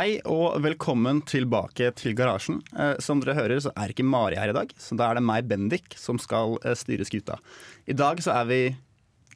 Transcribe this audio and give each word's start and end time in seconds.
Hei 0.00 0.14
og 0.24 0.54
velkommen 0.64 1.18
tilbake 1.28 1.90
til 1.92 2.14
garasjen. 2.16 2.62
Eh, 2.72 2.94
som 3.04 3.20
dere 3.20 3.34
hører 3.36 3.58
så 3.60 3.68
er 3.76 3.90
ikke 3.92 4.06
Mari 4.06 4.38
her 4.38 4.48
i 4.48 4.54
dag, 4.56 4.70
så 4.80 4.96
da 4.96 5.10
er 5.10 5.18
det 5.18 5.22
meg, 5.28 5.44
Bendik, 5.50 5.92
som 6.00 6.16
skal 6.16 6.54
eh, 6.62 6.72
styre 6.78 7.04
skuta. 7.04 7.34
I 7.84 7.92
dag 7.98 8.22
så 8.24 8.32
er 8.32 8.46
vi 8.48 8.60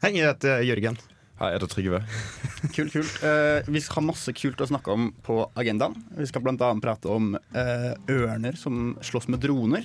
Hei, 0.00 0.14
jeg 0.14 0.30
heter 0.30 0.62
Jørgen. 0.64 0.96
Hei, 1.36 1.50
jeg 1.50 1.58
heter 1.58 1.70
Trygve. 1.74 2.00
Kult, 2.78 2.94
kult. 2.94 3.18
Eh, 3.28 3.68
vi 3.68 3.82
skal 3.84 3.98
ha 3.98 4.06
masse 4.06 4.32
kult 4.38 4.62
å 4.64 4.68
snakke 4.70 4.94
om 4.94 5.10
på 5.26 5.36
agendaen. 5.60 5.98
Vi 6.16 6.30
skal 6.30 6.46
bl.a. 6.46 6.70
prate 6.80 7.12
om 7.12 7.34
eh, 7.36 7.90
ørner 8.14 8.56
som 8.56 8.94
slåss 9.04 9.28
med 9.34 9.44
droner. 9.44 9.84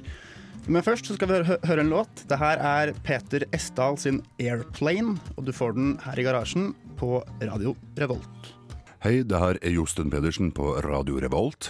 Men 0.69 0.85
først 0.85 1.09
så 1.09 1.17
skal 1.17 1.27
vi 1.27 1.41
høre, 1.41 1.57
høre 1.67 1.83
en 1.83 1.91
låt. 1.91 2.23
Det 2.31 2.39
her 2.39 2.63
er 2.69 2.93
Peter 3.03 3.43
Esdal 3.51 3.99
sin 3.99 4.21
'Airplane', 4.39 5.17
og 5.35 5.43
du 5.43 5.51
får 5.51 5.75
den 5.75 5.91
her 6.05 6.23
i 6.23 6.27
garasjen 6.29 6.71
på 7.01 7.17
Radio 7.43 7.75
Revolt. 7.99 8.55
Hei, 8.99 9.21
det 9.23 9.37
her 9.39 9.55
er 9.63 9.71
Josten 9.71 10.09
Pedersen 10.11 10.49
på 10.51 10.73
Radio 10.83 11.21
Revolt. 11.23 11.69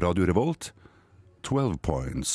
Radio 0.00 0.24
Revolt, 0.24 0.70
12 1.44 1.74
points. 1.84 2.30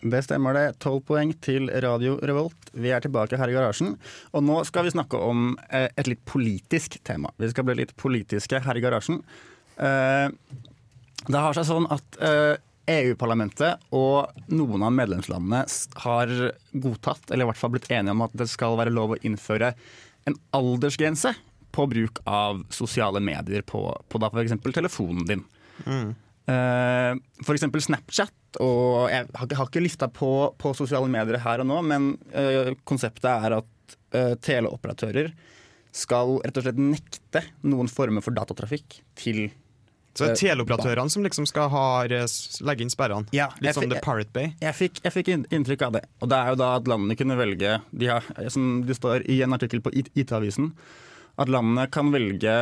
Det 0.00 0.22
stemmer 0.24 0.56
det. 0.56 0.78
Tolv 0.80 1.02
poeng 1.04 1.34
til 1.44 1.68
Radio 1.84 2.14
Revolt. 2.24 2.70
Vi 2.72 2.88
er 2.88 3.04
tilbake 3.04 3.36
her 3.36 3.50
i 3.52 3.52
garasjen. 3.52 3.90
Og 4.32 4.46
nå 4.48 4.62
skal 4.64 4.86
vi 4.86 4.94
snakke 4.94 5.20
om 5.20 5.50
eh, 5.68 5.90
et 5.92 6.08
litt 6.08 6.22
politisk 6.24 6.96
tema. 7.04 7.28
Vi 7.36 7.50
skal 7.52 7.66
bli 7.68 7.76
litt 7.82 7.92
politiske 8.00 8.62
her 8.64 8.80
i 8.80 8.84
garasjen. 8.86 9.18
Eh, 9.76 10.32
det 11.26 11.42
har 11.44 11.58
seg 11.58 11.66
sånn 11.68 11.88
at 11.92 12.16
eh, 12.24 12.54
EU-parlamentet 12.96 13.90
og 13.92 14.40
noen 14.56 14.86
av 14.88 14.94
medlemslandene 14.96 15.66
har 16.06 16.32
godtatt, 16.72 17.28
eller 17.28 17.44
i 17.44 17.50
hvert 17.50 17.60
fall 17.60 17.76
blitt 17.76 17.92
enige 17.92 18.16
om 18.16 18.24
at 18.24 18.40
det 18.40 18.48
skal 18.48 18.80
være 18.80 18.96
lov 18.96 19.18
å 19.18 19.20
innføre 19.20 19.74
en 20.24 20.40
aldersgrense 20.56 21.34
på 21.76 21.86
bruk 21.90 22.22
av 22.24 22.64
sosiale 22.74 23.20
medier 23.22 23.64
på, 23.66 23.82
på 24.08 24.22
da 24.22 24.32
f.eks. 24.32 24.56
telefonen 24.72 25.28
din. 25.28 25.44
Mm. 25.84 26.14
for 27.44 27.52
eksempel 27.52 27.82
Snapchat. 27.84 28.32
Og 28.62 29.10
jeg 29.12 29.26
har 29.26 29.44
ikke, 29.44 29.58
har 29.58 29.68
ikke 29.68 29.84
lista 29.84 30.08
på, 30.08 30.30
på 30.56 30.72
sosiale 30.78 31.10
medier 31.12 31.42
her 31.44 31.60
og 31.60 31.68
nå, 31.68 31.82
men 31.84 32.14
uh, 32.32 32.72
konseptet 32.88 33.28
er 33.28 33.58
at 33.58 33.96
uh, 34.16 34.34
teleoperatører 34.40 35.34
skal 35.96 36.38
rett 36.44 36.58
og 36.58 36.66
slett 36.66 36.80
nekte 36.80 37.42
noen 37.66 37.88
former 37.90 38.24
for 38.24 38.36
datatrafikk 38.36 38.98
til 39.18 39.46
Så 40.16 40.24
det 40.24 40.28
er 40.28 40.34
Eh, 40.34 40.40
teleoperatørene 40.42 41.12
som 41.12 41.24
liksom 41.24 41.48
skal 41.48 41.70
ha, 41.72 41.86
legge 42.08 42.84
inn 42.84 42.92
sperrene. 42.92 43.28
Ja, 43.36 43.50
jeg 43.56 43.68
Litt 43.68 43.78
som 43.78 43.88
The 43.90 44.02
Pirate 44.04 44.32
Bay. 44.32 44.52
Jeg 44.64 44.76
fikk, 44.76 45.00
jeg 45.04 45.14
fikk 45.14 45.32
inntrykk 45.36 45.86
av 45.88 45.98
det. 45.98 46.04
Og 46.20 46.30
det 46.32 46.38
er 46.38 46.52
jo 46.52 46.60
da 46.60 46.70
at 46.78 46.88
landene 46.88 47.16
kunne 47.20 47.36
velge 47.36 47.78
de 47.92 48.12
har, 48.12 48.24
Som 48.52 48.86
det 48.88 48.96
står 48.96 49.26
i 49.28 49.42
en 49.44 49.56
artikkel 49.56 49.84
på 49.84 49.92
IT- 49.92 50.12
IT-avisen, 50.16 50.72
at 51.38 51.50
landene 51.52 51.86
kan 51.92 52.10
velge 52.14 52.54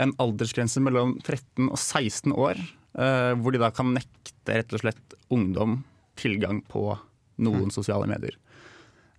en 0.00 0.12
aldersgrense 0.22 0.80
mellom 0.80 1.16
13 1.22 1.68
og 1.68 1.76
16 1.78 2.32
år. 2.32 2.60
eh, 2.98 3.32
hvor 3.40 3.52
de 3.54 3.58
da 3.62 3.70
kan 3.72 3.94
nekte 3.94 4.52
rett 4.58 4.72
og 4.76 4.80
slett 4.82 5.14
ungdom 5.32 5.78
tilgang 6.20 6.58
på 6.68 6.98
noen 7.40 7.70
sosiale 7.72 8.04
medier. 8.06 8.34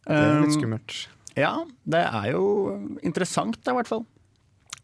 Det 0.05 0.13
er 0.13 0.41
litt 0.43 0.51
Um, 0.53 0.59
skummelt. 0.59 0.97
Ja, 1.35 1.65
det 1.89 2.03
er 2.05 2.27
jo 2.35 2.43
interessant, 3.01 3.57
da, 3.65 3.71
i 3.73 3.79
hvert 3.79 3.89
fall. 3.89 4.03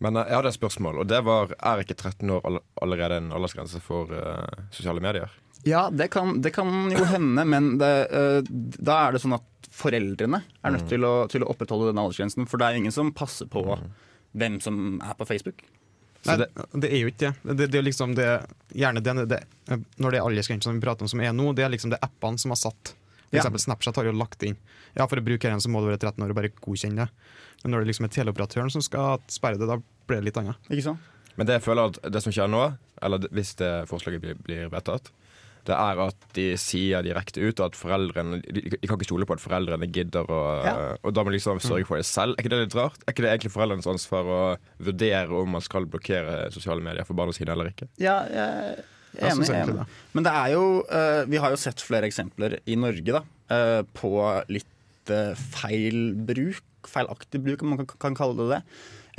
Men 0.02 0.16
eh, 0.18 0.25
jeg 0.25 0.36
hadde 0.40 0.50
et 0.53 0.57
spørsmål, 0.57 1.01
og 1.03 1.07
det 1.12 1.19
var 1.28 1.53
er 1.59 1.84
ikke 1.84 1.97
13 2.00 2.30
år 2.34 2.41
all- 2.50 2.63
allerede 2.81 3.18
en 3.22 3.30
aldersgrense 3.36 3.81
for 3.84 4.09
uh, 4.09 4.47
sosiale 4.72 5.01
medier? 5.03 5.30
Ja, 5.68 5.90
det 5.91 6.09
kan, 6.09 6.40
det 6.41 6.53
kan 6.56 6.90
jo 6.90 7.03
hende, 7.06 7.46
men 7.46 7.78
det, 7.78 7.94
uh, 8.09 8.41
da 8.80 9.01
er 9.09 9.12
det 9.18 9.22
sånn 9.22 9.36
at 9.38 9.46
foreldrene 9.69 10.41
er 10.66 10.72
nødt 10.74 10.88
til 10.90 11.03
å, 11.06 11.28
til 11.30 11.44
å 11.46 11.51
opprettholde 11.53 11.91
den 11.91 12.00
aldersgrensen. 12.01 12.47
For 12.50 12.57
det 12.57 12.72
er 12.72 12.80
ingen 12.81 12.96
som 12.96 13.12
passer 13.13 13.46
på 13.51 13.62
hvem 14.38 14.59
som 14.62 15.00
er 15.01 15.13
på 15.19 15.25
Facebook. 15.28 15.63
Nei, 16.28 16.35
det- 16.38 16.50
det, 16.84 16.90
er 16.91 17.00
jo 17.00 17.07
ikke 17.07 17.19
det. 17.31 17.56
Det, 17.57 17.67
det 17.72 17.78
er 17.79 17.85
liksom 17.88 18.13
det, 18.16 18.28
gjerne 18.75 19.00
det, 19.01 19.13
det 19.29 19.44
Når 19.97 20.12
det 20.12 20.19
er 20.19 20.25
aldersgrensen 20.28 20.73
vi 20.75 20.81
prater 20.84 21.03
om 21.03 21.07
som 21.07 21.22
er 21.23 21.31
nå, 21.34 21.53
det 21.56 21.63
er 21.63 21.69
liksom 21.72 21.90
det 21.94 22.00
appene 22.03 22.38
som 22.38 22.51
har 22.51 22.57
satt. 22.59 22.94
For 23.29 23.38
Ja. 23.38 23.44
eksempel 23.44 23.62
Snapchat 23.62 23.95
har 23.95 24.06
jo 24.06 24.12
lagt 24.12 24.41
inn 24.44 24.57
Ja, 24.97 25.06
for 25.07 25.16
å 25.18 25.23
bruke 25.23 25.47
den 25.47 25.62
så 25.62 25.69
må 25.69 25.79
du 25.81 25.88
være 25.88 26.00
13 26.01 26.23
år 26.25 26.29
og 26.31 26.35
bare 26.35 26.50
godkjenne 26.50 27.06
det. 27.06 27.09
Men 27.63 27.72
når 27.72 27.79
det 27.85 27.88
liksom 27.94 28.06
er 28.06 28.09
teleoperatøren 28.09 28.72
som 28.72 28.81
skal 28.81 29.19
sperre 29.29 29.57
det, 29.59 29.68
da 29.69 29.78
blir 30.07 30.18
det 30.19 30.25
litt 30.25 30.38
annet. 30.41 30.57
Ikke 30.69 30.84
sant? 30.84 31.00
Men 31.38 31.45
det 31.47 31.53
jeg 31.59 31.63
føler 31.63 31.88
at 31.94 32.12
det 32.12 32.22
som 32.23 32.34
skjer 32.34 32.50
nå, 32.50 32.63
eller 33.01 33.19
hvis 33.31 33.53
det 33.56 33.88
forslaget 33.88 34.19
blir, 34.22 34.35
blir 34.44 34.68
vedtatt, 34.73 35.12
det 35.68 35.75
er 35.75 36.00
at 36.06 36.28
de 36.38 36.46
sier 36.62 37.03
direkte 37.06 37.42
ut 37.44 37.59
at 37.64 37.75
foreldrene 37.78 38.40
De, 38.46 38.62
de 38.72 38.88
kan 38.88 38.96
ikke 38.97 39.08
stole 39.09 39.25
på 39.28 39.36
at 39.36 39.44
foreldrene 39.44 39.90
gidder 39.92 40.30
å 40.30 40.40
Ja. 40.66 40.75
Og 41.03 41.14
da 41.14 41.24
må 41.25 41.31
de 41.34 41.38
liksom 41.38 41.59
sørge 41.64 41.86
for 41.90 42.00
det 42.00 42.06
selv. 42.09 42.36
Er 42.38 42.44
ikke 42.46 42.53
det 42.53 42.62
litt 42.64 42.78
rart? 42.78 43.02
Er 43.06 43.14
ikke 43.14 43.25
det 43.25 43.34
egentlig 43.34 43.52
foreldrenes 43.53 43.90
ansvar 43.90 44.30
å 44.30 44.40
vurdere 44.80 45.42
om 45.42 45.52
man 45.58 45.66
skal 45.66 45.86
blokkere 45.90 46.48
sosiale 46.56 46.84
medier 46.86 47.06
for 47.08 47.18
barna 47.19 47.36
sine 47.36 47.53
eller 47.56 47.72
ikke? 47.74 47.90
Ja, 48.02 48.22
jeg 48.30 48.46
er 48.46 48.81
Jeg 49.19 49.34
enig. 49.36 49.50
enig. 49.50 49.86
Men 50.14 50.24
det 50.28 50.34
er 50.38 50.52
jo 50.53 50.64
uh, 50.86 51.24
Vi 51.28 51.38
har 51.42 51.50
jo 51.53 51.58
sett 51.58 51.81
flere 51.81 52.06
eksempler 52.09 52.59
i 52.69 52.75
Norge 52.80 53.16
da, 53.19 53.24
uh, 53.52 53.81
på 53.98 54.12
litt 54.53 55.14
uh, 55.14 55.34
feil 55.59 56.14
bruk. 56.30 56.64
Feilaktig 56.88 57.42
bruk, 57.44 57.62
om 57.66 57.74
man 57.75 57.81
kan, 57.84 57.98
kan 58.00 58.16
kalle 58.16 58.38
det 58.40 58.50
det. 58.56 58.62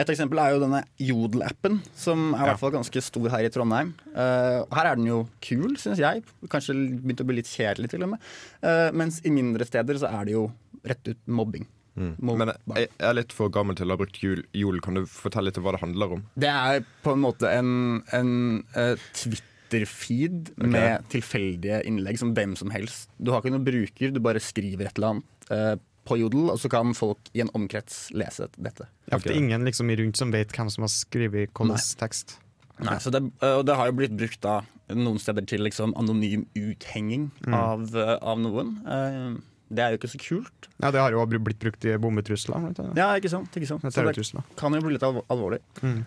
Et 0.00 0.08
eksempel 0.08 0.40
er 0.40 0.54
jo 0.54 0.60
denne 0.62 0.80
Jodel-appen, 1.02 1.80
som 1.98 2.30
er 2.32 2.44
i 2.44 2.48
hvert 2.48 2.62
fall 2.62 2.72
ganske 2.72 3.02
stor 3.04 3.26
her 3.34 3.44
i 3.44 3.50
Trondheim. 3.52 3.90
Uh, 4.14 4.62
her 4.72 4.88
er 4.88 4.96
den 4.96 5.10
jo 5.10 5.18
kul, 5.44 5.74
syns 5.80 6.00
jeg. 6.00 6.22
Kanskje 6.48 6.76
begynt 7.02 7.20
å 7.20 7.26
bli 7.28 7.40
litt 7.40 7.50
kjedelig, 7.50 7.90
til 7.92 8.06
og 8.06 8.14
med. 8.14 8.30
Uh, 8.64 8.88
mens 8.96 9.20
i 9.28 9.34
mindre 9.34 9.66
steder 9.68 10.00
så 10.00 10.08
er 10.08 10.30
det 10.30 10.38
jo 10.38 10.46
rett 10.88 11.12
ut 11.12 11.20
mobbing. 11.28 11.68
Mm. 12.00 12.14
Men 12.22 12.54
jeg, 12.78 12.88
er 13.02 13.16
litt 13.18 13.34
for 13.36 13.52
gammel 13.52 13.76
til 13.76 13.90
å 13.90 13.96
ha 13.96 14.00
brukt 14.00 14.22
jul. 14.24 14.40
jul. 14.56 14.80
Kan 14.80 14.96
du 14.96 15.04
fortelle 15.10 15.50
litt 15.50 15.60
om 15.60 15.66
hva 15.66 15.76
det 15.76 15.82
handler 15.84 16.16
om? 16.16 16.24
Det 16.40 16.48
er 16.48 16.80
på 17.04 17.12
en 17.12 17.24
måte 17.26 17.52
en, 17.52 17.74
en 18.16 18.32
uh, 18.78 18.94
Twitter-feed 19.20 20.54
med 20.64 21.10
tilfeldige 21.12 21.82
innlegg 21.90 22.22
som 22.22 22.32
hvem 22.38 22.56
som 22.56 22.72
helst. 22.72 23.10
Du 23.20 23.34
har 23.34 23.44
ikke 23.44 23.52
noen 23.52 23.68
bruker, 23.68 24.16
du 24.16 24.24
bare 24.24 24.40
skriver 24.40 24.88
et 24.88 24.96
eller 24.96 25.18
annet 25.18 25.86
på 26.08 26.16
Jodel, 26.20 26.48
og 26.52 26.60
så 26.60 26.70
kan 26.72 26.94
folk 26.96 27.30
i 27.36 27.42
en 27.44 27.50
omkrets 27.56 28.08
lese 28.16 28.48
dette. 28.56 28.88
Ja, 29.10 29.18
for 29.18 29.28
det 29.28 29.34
er 29.34 29.42
ingen 29.42 29.66
liksom 29.68 29.90
i 29.92 29.98
rundt 30.00 30.20
som 30.20 30.32
vet 30.34 30.54
hvem 30.56 30.70
som 30.72 30.86
har 30.86 30.92
skrevet 30.92 31.50
hvilken 31.50 31.74
tekst. 32.00 32.38
Nei, 32.80 32.96
så 33.02 33.12
det, 33.12 33.20
eh, 33.44 33.58
og 33.58 33.66
det 33.68 33.76
har 33.76 33.90
jo 33.90 33.96
blitt 33.98 34.16
brukt 34.16 34.40
da 34.44 34.60
noen 34.96 35.20
steder 35.20 35.44
til 35.46 35.62
liksom 35.66 35.92
anonym 36.00 36.46
uthenging 36.56 37.28
av, 37.46 37.84
eh, 37.94 38.16
av 38.16 38.40
noen. 38.40 38.78
Eh, 38.88 39.40
det 39.70 39.84
er 39.84 39.92
jo 39.92 40.00
ikke 40.00 40.12
så 40.14 40.18
kult. 40.18 40.68
Ja, 40.80 40.90
Det 40.90 40.98
har 41.00 41.12
jo 41.12 41.24
blitt 41.26 41.60
brukt 41.60 41.84
i 41.84 41.96
bombetrusler. 41.96 42.72
Ja, 42.96 43.12
ikke 43.14 43.30
sant? 43.30 43.52
Ikke 43.54 43.68
sant? 43.68 43.82
Så 43.82 44.02
det 44.02 44.56
kan 44.56 44.72
jo 44.74 44.80
bli 44.80 44.96
litt 44.96 45.04
alvorlig. 45.04 45.60
Mm. 45.82 46.04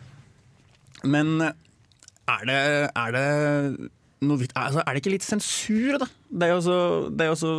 Men 1.06 1.42
er 1.44 2.44
det, 2.48 2.60
er 2.96 3.12
det 3.12 3.92
noe 4.24 4.48
altså, 4.56 4.84
Er 4.86 4.94
det 4.94 5.04
ikke 5.04 5.14
litt 5.14 5.26
sensur, 5.26 5.98
da? 6.00 6.08
Det 6.32 6.48
er 6.48 6.54
jo 6.56 6.62
så, 6.64 6.78
det 7.12 7.26
er 7.26 7.32
jo 7.32 7.40
så 7.40 7.54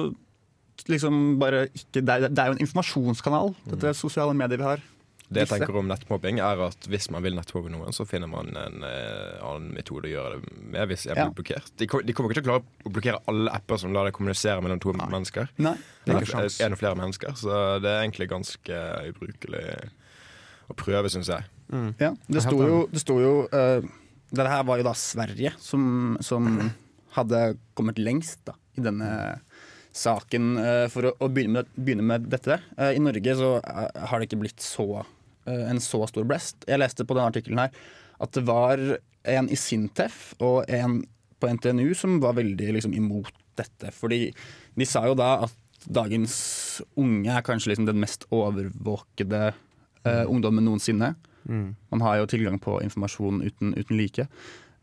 liksom 0.91 1.39
bare 1.41 1.67
ikke 1.73 2.03
det 2.03 2.09
er, 2.17 2.27
det 2.29 2.41
er 2.43 2.51
jo 2.51 2.57
en 2.59 2.65
informasjonskanal, 2.67 3.55
dette 3.71 3.95
sosiale 3.99 4.35
medier 4.37 4.61
vi 4.61 4.69
har. 4.69 4.83
Det 5.35 5.41
jeg 5.41 5.49
tenker 5.55 5.79
om 5.81 5.89
nettmobbing 5.89 6.37
er 6.45 6.61
at 6.67 6.85
Hvis 6.87 7.07
man 7.11 7.25
vil 7.25 7.33
nettmobbe 7.35 7.71
noen, 7.73 7.95
så 7.97 8.05
finner 8.07 8.29
man 8.29 8.51
en 8.61 8.85
eh, 8.85 9.39
annen 9.43 9.71
metode 9.75 10.11
å 10.11 10.13
gjøre 10.13 10.37
det 10.43 10.53
med 10.75 10.91
hvis 10.91 11.07
jeg 11.09 11.17
blir 11.17 11.25
Ja. 11.25 11.33
blokkert. 11.33 11.71
De, 11.81 11.89
kom, 11.91 12.05
de 12.05 12.13
kommer 12.13 12.31
ikke 12.31 12.43
til 12.43 12.45
å 12.45 12.51
klare 12.53 12.85
å 12.85 12.93
blokkere 12.93 13.23
alle 13.33 13.55
apper 13.57 13.81
som 13.81 13.95
lar 13.97 14.05
deg 14.05 14.15
kommunisere 14.15 14.61
mellom 14.63 14.83
to 14.85 14.93
mennesker. 14.93 15.49
Nei. 15.65 15.75
Det 16.05 16.13
er 16.13 16.21
ikke 16.21 16.31
sjans. 16.35 16.61
en 16.61 16.77
og 16.77 16.81
flere 16.83 17.01
mennesker. 17.01 17.33
Så 17.41 17.57
det 17.83 17.91
er 17.91 18.05
egentlig 18.05 18.29
ganske 18.31 18.81
ubrukelig 19.11 19.65
å 20.69 20.77
prøve, 20.79 21.11
syns 21.13 21.33
jeg. 21.33 21.49
Mm. 21.73 21.91
Ja, 21.99 22.13
det 22.29 22.45
sto 22.45 22.61
jo, 22.61 22.79
det 22.93 23.01
sto 23.01 23.17
jo 23.23 23.35
uh, 23.49 23.81
Dette 24.35 24.51
her 24.51 24.65
var 24.69 24.77
jo 24.79 24.85
da 24.85 24.93
Sverige 24.99 25.55
som, 25.63 26.19
som 26.21 26.47
hadde 27.17 27.57
kommet 27.79 27.97
lengst 28.03 28.43
da, 28.45 28.53
i 28.77 28.83
denne 28.85 29.09
saken 29.95 30.55
eh, 30.59 30.85
for 30.93 31.09
å, 31.09 31.15
å 31.23 31.31
begynne, 31.31 31.61
med, 31.61 31.75
begynne 31.79 32.07
med 32.07 32.29
dette. 32.33 32.59
Eh, 32.77 32.97
I 32.99 33.03
Norge 33.03 33.37
så 33.39 33.57
eh, 33.61 34.07
har 34.11 34.21
det 34.21 34.29
ikke 34.29 34.43
blitt 34.43 34.65
så, 34.65 35.05
en 35.45 35.81
så 35.83 36.01
stor 36.09 36.25
blest. 36.29 36.65
Jeg 36.67 36.81
leste 36.81 37.05
på 37.07 37.17
denne 37.17 37.31
artikkelen 37.31 37.61
her 37.67 37.75
at 38.25 38.33
det 38.37 38.45
var 38.49 38.81
en 39.29 39.49
i 39.53 39.59
Sintef 39.59 40.33
og 40.43 40.65
en 40.73 41.03
på 41.41 41.51
NTNU 41.53 41.95
som 41.99 42.21
var 42.23 42.39
veldig 42.39 42.73
liksom, 42.79 42.95
imot 42.97 43.35
dette. 43.59 43.93
Fordi 43.93 44.29
de 44.75 44.89
sa 44.89 45.05
jo 45.09 45.17
da 45.19 45.45
at 45.47 45.61
dagens 45.85 46.35
unge 46.97 47.29
er 47.29 47.45
kanskje 47.45 47.73
liksom 47.73 47.89
den 47.89 48.01
mest 48.01 48.25
overvåkede 48.33 49.43
eh, 49.51 50.25
ungdommen 50.25 50.65
noensinne. 50.65 51.15
Mm. 51.45 51.75
Man 51.93 52.05
har 52.05 52.23
jo 52.23 52.31
tilgang 52.33 52.59
på 52.63 52.79
informasjon 52.87 53.43
uten, 53.45 53.75
uten 53.77 53.99
like. 54.01 54.27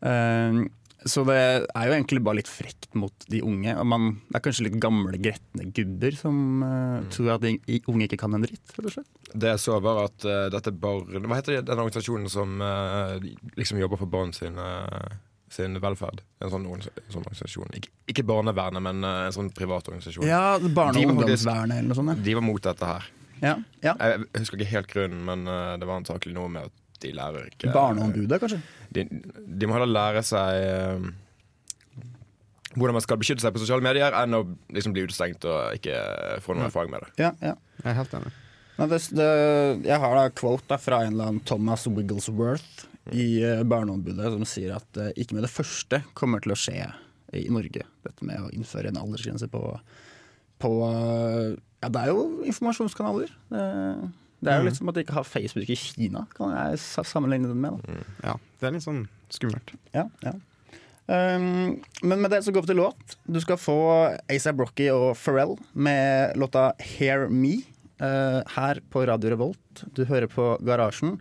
Eh, 0.02 0.62
så 1.10 1.24
det 1.26 1.38
er 1.42 1.88
jo 1.88 1.94
egentlig 1.96 2.22
bare 2.22 2.38
litt 2.38 2.50
frekt 2.50 2.92
mot 3.00 3.24
de 3.32 3.40
unge. 3.46 3.74
Man, 3.90 4.20
det 4.28 4.38
er 4.38 4.44
kanskje 4.46 4.68
litt 4.68 4.78
gamle, 4.82 5.18
gretne 5.22 5.66
gubber 5.74 6.18
som 6.18 6.62
uh, 6.62 7.00
tror 7.14 7.32
at 7.38 7.46
de 7.46 7.80
unge 7.90 8.06
ikke 8.06 8.20
kan 8.22 8.38
en 8.38 8.46
dritt. 8.46 8.76
Det 9.34 9.54
jeg 9.54 9.62
så, 9.64 9.80
var 9.82 10.04
at 10.04 10.28
uh, 10.28 10.46
dette 10.54 10.74
barn 10.76 11.26
Hva 11.26 11.40
heter 11.40 11.58
det, 11.58 11.64
den 11.72 11.82
organisasjonen 11.82 12.30
som 12.30 12.62
uh, 12.62 13.16
liksom 13.58 13.82
jobber 13.82 13.98
for 14.02 14.14
barn 14.14 14.34
sin, 14.38 14.60
sin 15.50 15.80
velferd? 15.82 16.22
En 16.44 16.54
sånn, 16.54 16.68
en 16.70 16.86
sånn 16.86 17.26
organisasjon. 17.26 17.74
Ikke, 17.82 17.94
ikke 18.14 18.28
Barnevernet, 18.30 18.86
men 18.86 19.02
en 19.08 19.34
sånn 19.34 19.50
privat 19.58 19.90
organisasjon. 19.90 20.28
Ja, 20.30 20.60
Barne- 20.62 21.02
og 21.02 21.16
ungdomsvernet 21.16 21.80
eller 21.82 21.90
noe 21.96 21.98
sånt. 21.98 22.22
De 22.22 22.38
var 22.38 22.46
mot 22.46 22.62
dette 22.62 22.94
her. 22.94 23.10
Ja. 23.42 23.56
Ja. 23.82 23.98
Jeg 23.98 24.28
husker 24.38 24.62
ikke 24.62 24.74
helt 24.76 24.94
grunnen, 24.94 25.26
men 25.26 25.50
det 25.82 25.90
var 25.90 25.98
antakelig 25.98 26.38
noe 26.38 26.54
med 26.60 26.70
at 26.70 26.78
de 27.02 27.12
lærer 27.18 27.50
ikke 27.52 27.74
Barneombudet, 27.74 28.40
kanskje? 28.42 28.62
De, 28.94 29.06
de 29.08 29.70
må 29.70 29.78
heller 29.78 29.92
lære 29.92 30.24
seg 30.28 30.62
eh, 30.62 31.12
hvordan 32.76 32.96
man 32.96 33.04
skal 33.04 33.20
beskytte 33.20 33.44
seg 33.44 33.54
på 33.56 33.62
sosiale 33.64 33.84
medier, 33.84 34.16
enn 34.16 34.38
å 34.38 34.46
liksom 34.72 34.94
bli 34.96 35.04
utestengt 35.08 35.46
og 35.50 35.76
ikke 35.80 35.98
få 36.44 36.56
noe 36.56 36.70
erfaring 36.70 36.94
med 36.94 37.04
det. 37.04 37.12
Ja, 37.26 37.34
ja. 37.44 37.58
Jeg 37.82 37.90
er 37.92 38.00
helt 38.00 38.16
enig. 38.20 38.32
Det, 38.82 38.98
det, 39.14 39.28
jeg 39.86 40.00
har 40.02 40.16
da 40.18 40.30
quote 40.34 40.66
da, 40.72 40.78
fra 40.82 41.04
en 41.06 41.14
eller 41.14 41.34
annen 41.34 41.44
Thomas 41.46 41.84
Wigglesworth 41.86 42.88
i 43.14 43.42
eh, 43.44 43.64
Barneombudet 43.68 44.32
som 44.34 44.46
sier 44.48 44.78
at 44.78 45.02
uh, 45.02 45.12
ikke 45.20 45.38
med 45.38 45.46
det 45.46 45.52
første 45.52 46.02
kommer 46.18 46.42
til 46.42 46.56
å 46.56 46.58
skje 46.60 46.86
i 47.38 47.46
Norge, 47.54 47.86
dette 48.06 48.28
med 48.28 48.42
å 48.42 48.50
innføre 48.56 48.92
en 48.92 49.00
aldersgrense 49.02 49.48
på, 49.52 49.62
på 50.62 50.72
uh, 50.82 51.52
Ja, 51.82 51.90
det 51.90 52.02
er 52.02 52.12
jo 52.12 52.26
informasjonskanaler. 52.46 53.32
Det, 53.52 53.62
det 54.42 54.50
er 54.50 54.62
jo 54.62 54.70
litt 54.70 54.78
som 54.78 54.90
at 54.90 54.98
de 54.98 55.04
ikke 55.06 55.18
har 55.20 55.26
Facebook 55.28 55.70
i 55.70 55.78
Kina, 55.78 56.24
kan 56.34 56.54
jeg 56.56 56.80
sammenligne 56.82 57.52
det 57.52 57.58
med. 57.58 57.78
Da. 57.78 58.06
Ja, 58.26 58.38
det 58.60 58.70
er 58.70 58.74
litt 58.74 58.86
sånn 58.86 59.04
skummelt. 59.34 59.76
Ja, 59.94 60.08
ja. 60.26 60.34
Um, 61.12 61.82
men 62.08 62.22
med 62.24 62.32
det 62.32 62.40
så 62.46 62.54
går 62.56 62.66
vi 62.66 62.72
til 62.72 62.80
låt. 62.80 63.18
Du 63.28 63.42
skal 63.44 63.60
få 63.60 63.78
Asa 64.32 64.54
Rocky 64.56 64.88
og 64.94 65.14
Pharrell 65.20 65.58
med 65.74 66.38
låta 66.40 66.72
'Hear 66.80 67.28
Me' 67.30 67.62
uh, 68.02 68.42
her 68.56 68.82
på 68.90 69.06
Radio 69.06 69.30
Revolt. 69.36 69.86
Du 69.94 70.06
hører 70.06 70.28
på 70.28 70.58
Garasjen 70.66 71.20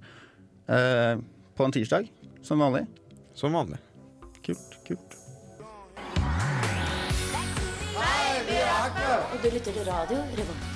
uh, 0.71 1.21
på 1.57 1.65
en 1.65 1.73
tirsdag, 1.73 2.11
som 2.43 2.59
vanlig. 2.59 2.87
Som 3.35 3.53
vanlig. 3.53 3.79
Kult, 4.47 4.79
kult. 4.87 5.17
Og 9.33 9.39
du 9.43 9.49
lytter 9.51 9.73
til 9.73 9.85
radio 9.85 10.23
Revolt. 10.39 10.70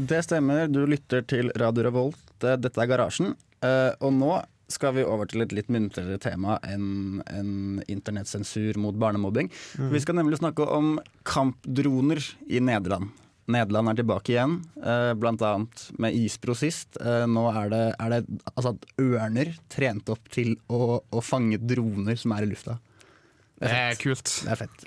Det 0.00 0.22
stemmer, 0.24 0.64
du 0.70 0.86
lytter 0.88 1.20
til 1.28 1.50
Radio 1.60 1.84
Revolt. 1.84 2.20
Eh, 2.40 2.56
Dette 2.56 2.80
er 2.80 2.88
Garasjen. 2.88 3.34
Eh, 3.60 3.92
og 4.00 4.14
nå 4.16 4.32
skal 4.70 4.94
vi 4.96 5.02
over 5.04 5.28
til 5.28 5.42
et 5.44 5.52
litt 5.52 5.68
muntrere 5.68 6.16
tema 6.22 6.56
enn 6.64 7.18
en 7.28 7.80
internettsensur 7.90 8.78
mot 8.80 8.96
barnemobbing. 8.96 9.50
Vi 9.92 10.00
skal 10.00 10.16
nemlig 10.16 10.38
snakke 10.38 10.64
om 10.64 10.94
kampdroner 11.28 12.22
i 12.48 12.62
Nederland. 12.64 13.10
Nederland 13.50 13.90
er 13.90 13.98
tilbake 13.98 14.32
igjen, 14.32 14.54
eh, 14.78 15.10
blant 15.18 15.42
annet 15.42 15.82
med 15.98 16.14
Isbro 16.14 16.54
sist. 16.54 16.96
Nå 17.00 17.42
er 17.50 17.68
det, 17.68 17.82
er 17.98 18.14
det 18.14 18.20
altså 18.54 18.76
at 18.76 18.86
ørner 19.02 19.52
trent 19.68 20.08
opp 20.14 20.30
til 20.30 20.54
å, 20.70 21.02
å 21.02 21.20
fange 21.20 21.58
droner 21.58 22.16
som 22.16 22.32
er 22.38 22.46
i 22.46 22.52
lufta. 22.52 22.78
Det 23.60 23.74
er 23.74 24.00
kult. 24.00 24.32
Det 24.46 24.54
er 24.54 24.62
fett. 24.62 24.86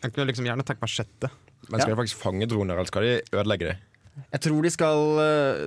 Jeg 0.00 0.14
kunne 0.16 0.30
liksom 0.32 0.48
gjerne 0.48 0.64
tenkt 0.64 0.80
meg 0.82 0.90
sett 0.96 1.12
det. 1.20 1.30
Men 1.68 1.80
skal 1.80 1.90
Ja. 1.90 1.94
de 1.94 2.00
faktisk 2.00 2.20
fange 2.22 2.46
droner, 2.50 2.74
eller 2.74 2.88
skal 2.88 3.02
de 3.06 3.14
ødelegge 3.32 3.68
dem? 3.70 3.86
Jeg 4.32 4.40
tror 4.40 4.62
de 4.62 4.70
skal 4.70 5.20
eh, 5.22 5.60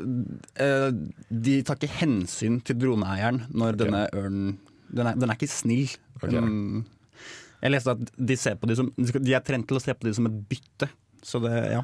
eh, 0.62 0.90
De 1.32 1.54
tar 1.66 1.78
ikke 1.80 1.96
hensyn 2.02 2.60
til 2.66 2.78
droneeieren 2.82 3.46
når 3.54 3.78
denne 3.80 4.04
ørnen 4.14 4.58
den 4.94 5.08
er, 5.10 5.16
den 5.18 5.30
er 5.32 5.38
ikke 5.40 5.50
snill. 5.50 5.90
Okay. 6.20 6.36
Den, 6.36 6.84
jeg 7.64 7.72
leste 7.74 7.96
at 7.96 8.12
de, 8.14 8.36
ser 8.38 8.60
på 8.62 8.68
de, 8.70 8.76
som, 8.78 8.92
de 8.98 9.34
er 9.34 9.42
trent 9.42 9.66
til 9.70 9.80
å 9.80 9.82
se 9.82 9.94
på 9.98 10.06
dem 10.06 10.14
som 10.14 10.28
et 10.30 10.36
bytte. 10.52 10.90
Så 11.26 11.40
det, 11.42 11.54
ja. 11.72 11.82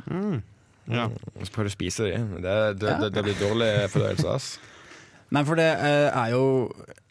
Ja. 0.91 1.07
Så 1.41 1.49
prøver 1.55 1.69
du 1.69 1.71
å 1.71 1.77
spise 1.77 2.09
dem. 2.11 2.27
Det, 2.43 2.53
det, 2.81 2.93
det, 3.01 3.09
det 3.15 3.23
blir 3.25 3.39
dårlig 3.39 3.71
fordøyelse. 3.93 4.35
ass. 4.35 4.51
Nei, 5.33 5.41
for 5.47 5.57
det 5.57 5.69
eh, 5.79 6.09
er 6.11 6.35
jo 6.35 6.43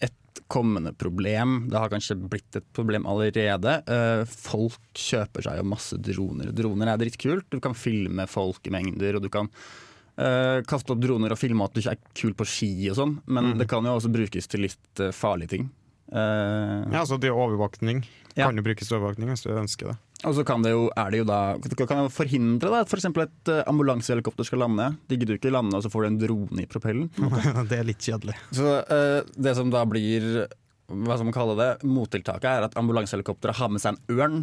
et 0.05 0.15
kommende 0.47 0.93
problem. 0.95 1.69
Det 1.71 1.79
har 1.79 1.91
kanskje 1.93 2.17
blitt 2.21 2.57
et 2.59 2.67
problem 2.77 3.07
allerede. 3.09 3.79
Eh, 3.89 4.23
folk 4.29 4.79
kjøper 4.97 5.47
seg 5.47 5.61
jo 5.61 5.67
masse 5.69 5.99
droner. 5.99 6.53
Droner 6.57 6.93
er 6.93 7.01
dritkult. 7.01 7.49
Du 7.53 7.61
kan 7.65 7.77
filme 7.79 8.29
folk 8.31 8.67
i 8.69 8.75
mengder, 8.75 9.19
og 9.19 9.27
du 9.27 9.31
kan 9.33 9.51
eh, 10.17 10.61
kaste 10.69 10.95
opp 10.95 11.03
droner 11.03 11.35
og 11.35 11.41
filme 11.41 11.67
at 11.67 11.75
du 11.75 11.83
ikke 11.83 11.97
er 11.97 12.17
kul 12.23 12.37
på 12.39 12.49
ski 12.49 12.73
og 12.93 12.99
sånn, 13.01 13.19
men 13.27 13.57
det 13.59 13.69
kan 13.71 13.87
jo 13.87 13.97
også 13.99 14.13
brukes 14.15 14.51
til 14.51 14.67
litt 14.69 15.05
eh, 15.05 15.15
farlige 15.15 15.57
ting. 15.57 15.69
Ja, 16.09 17.03
altså 17.03 17.19
det 17.21 17.29
er 17.29 17.37
overvåkning. 17.37 17.99
Ja. 18.33 18.47
Kan 18.47 18.57
jo 18.57 18.63
brukes 18.65 18.89
til 18.89 18.97
overvåkning 18.97 19.29
hvis 19.29 19.43
du 19.45 19.51
ønsker 19.53 19.91
det. 19.91 19.99
Og 20.27 20.35
så 20.35 20.43
kan 20.43 20.65
det 20.65 20.73
jo, 20.73 20.89
er 20.99 21.13
det 21.15 21.21
jo 21.21 21.27
da 21.29 21.41
kan 21.63 22.01
det 22.09 22.15
forhindre 22.15 22.73
da, 22.73 22.81
at 22.83 22.91
f.eks. 22.91 23.07
et 23.07 23.51
uh, 23.55 23.61
ambulansehelikopter 23.71 24.49
skal 24.49 24.65
lande. 24.65 24.89
De 25.07 25.19
gidder 25.19 25.39
ikke 25.39 25.53
lande, 25.55 25.79
og 25.79 25.85
så 25.85 25.93
får 25.93 26.05
du 26.05 26.09
en 26.09 26.23
drone 26.25 26.65
i 26.65 26.71
propellen. 26.71 27.07
det 27.71 27.79
er 27.79 27.87
litt 27.87 28.03
kjedelig. 28.03 28.35
Så 28.51 28.81
uh, 28.83 29.21
det 29.39 29.55
som 29.59 29.71
da 29.71 29.85
blir 29.87 30.49
hva 30.89 31.19
skal 31.19 31.27
man 31.29 31.35
kalle 31.37 31.55
det, 31.59 31.73
mottiltaket 31.85 32.49
er 32.49 32.65
at 32.65 32.77
ambulansehelikopteret 32.81 33.59
har 33.59 33.69
med 33.69 33.83
seg 33.83 33.95
en 33.95 34.19
ørn. 34.19 34.39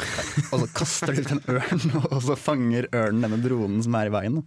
og 0.50 0.64
så 0.64 0.70
kaster 0.74 1.14
de 1.14 1.22
ut 1.22 1.34
en 1.36 1.44
ørn, 1.54 1.84
og 2.10 2.16
så 2.26 2.36
fanger 2.38 2.88
ørnen 2.90 3.22
denne 3.22 3.38
dronen 3.44 3.84
som 3.86 3.94
er 4.00 4.10
i 4.10 4.14
veien. 4.14 4.40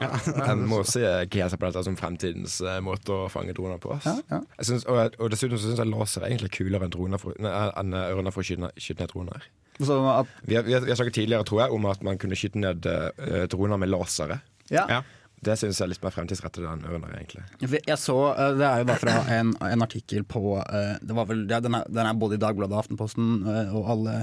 En 0.00 0.62
må 0.68 0.80
se 0.88 1.02
GSA 1.32 1.58
på 1.60 1.66
dette 1.66 1.82
som 1.84 1.96
fremtidens 1.98 2.60
eh, 2.64 2.78
måte 2.84 3.12
å 3.12 3.26
fange 3.32 3.52
droner 3.56 3.80
på. 3.80 3.98
Ja, 4.04 4.14
ja. 4.32 4.38
Jeg 4.60 4.68
synes, 4.70 4.86
og, 4.88 5.16
og 5.20 5.32
dessuten 5.32 5.58
så 5.58 5.66
syns 5.66 5.82
jeg 5.82 5.90
laser 5.90 6.24
er 6.24 6.30
egentlig 6.30 6.54
kulere 6.56 6.86
enn, 6.86 6.94
droner 6.94 7.20
for, 7.20 7.36
enn 7.36 7.96
eh, 7.96 8.12
ørner 8.14 8.32
for 8.32 8.44
å 8.44 8.70
skyte 8.76 9.02
ned 9.02 9.12
droner. 9.12 9.48
Så 9.80 9.96
at, 10.12 10.34
Vi 10.44 10.58
har, 10.58 10.66
vi 10.66 10.74
har, 10.76 10.84
vi 10.84 10.92
har 10.92 10.98
snakket 10.98 11.16
tidligere 11.22 11.46
tror 11.48 11.62
jeg, 11.64 11.72
om 11.76 11.88
at 11.88 12.04
man 12.04 12.20
kunne 12.20 12.36
skyte 12.38 12.60
ned 12.60 12.86
uh, 12.86 13.46
droner 13.52 13.80
med 13.80 13.92
lasere. 13.92 14.42
ja. 14.70 14.86
Ja. 14.88 15.02
Det 15.40 15.54
syns 15.56 15.78
jeg 15.80 15.86
er 15.86 15.88
litt 15.94 16.02
mer 16.04 16.12
fremtidsrettet 16.12 16.66
enn 16.68 16.82
ørner, 16.84 17.14
egentlig. 17.16 17.40
Jeg 17.64 17.96
så, 17.96 18.16
eh, 18.34 18.50
Det 18.58 18.66
er 18.66 18.82
jo 18.82 18.88
da 18.90 18.96
fra 19.00 19.14
en, 19.38 19.54
en 19.64 19.84
artikkel 19.86 20.26
på 20.28 20.58
eh, 20.60 20.98
det 21.00 21.16
var 21.16 21.30
vel, 21.30 21.46
ja, 21.48 21.62
den, 21.64 21.78
er, 21.78 21.86
den 21.88 22.04
er 22.04 22.18
både 22.20 22.36
i 22.36 22.42
Dagbladet 22.42 22.76
Aftenposten 22.76 23.46
og 23.48 23.88
alle 23.88 24.18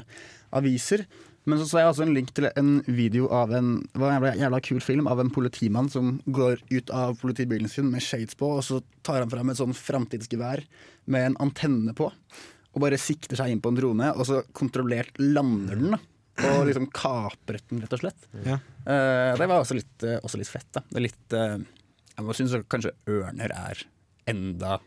aviser. 0.54 1.08
Men 1.48 1.62
så 1.62 1.66
så 1.70 1.80
jeg 1.80 1.90
også 1.94 2.04
en 2.04 2.14
link 2.14 2.34
til 2.36 2.50
en 2.60 2.72
video 2.86 3.30
av 3.32 3.54
en 3.56 3.70
det 3.88 4.02
var 4.02 4.12
en 4.12 4.18
jævla, 4.18 4.34
jævla 4.42 4.60
kul 4.68 4.82
film 4.84 5.08
av 5.08 5.22
en 5.24 5.32
politimann 5.32 5.88
som 5.90 6.18
går 6.28 6.60
ut 6.74 6.92
av 6.92 7.16
politibilen 7.22 7.72
sin 7.72 7.88
med 7.94 8.04
shades 8.04 8.36
på, 8.36 8.50
og 8.60 8.66
så 8.68 8.82
tar 9.08 9.22
han 9.24 9.32
fram 9.32 9.54
et 9.54 9.62
sånn 9.62 9.76
framtidsgevær 9.78 10.66
med 11.08 11.30
en 11.30 11.38
antenne 11.48 11.96
på. 11.96 12.12
Og 12.78 12.84
bare 12.84 13.00
sikter 13.02 13.40
seg 13.40 13.50
inn 13.50 13.62
på 13.64 13.72
en 13.74 13.80
drone, 13.80 14.12
og 14.14 14.28
så 14.30 14.44
kontrollert 14.56 15.18
lander 15.18 15.80
den. 15.80 15.96
da 15.98 16.52
Og 16.52 16.68
liksom 16.70 16.86
kapret 16.94 17.66
den, 17.72 17.82
rett 17.82 17.96
og 17.98 18.04
slett. 18.04 18.28
Ja. 18.46 18.60
Uh, 18.86 19.34
det 19.40 19.48
var 19.50 19.58
også 19.64 19.80
litt, 19.80 19.96
uh, 20.06 20.20
også 20.22 20.38
litt 20.38 20.52
fett. 20.52 20.70
da 20.78 20.84
Det 20.86 21.00
er 21.00 21.08
litt 21.08 21.34
uh, 21.34 21.58
Jeg 22.14 22.28
må 22.28 22.36
synes 22.38 22.54
kanskje 22.70 22.94
ørner 23.10 23.56
er 23.56 23.82
enda 24.30 24.78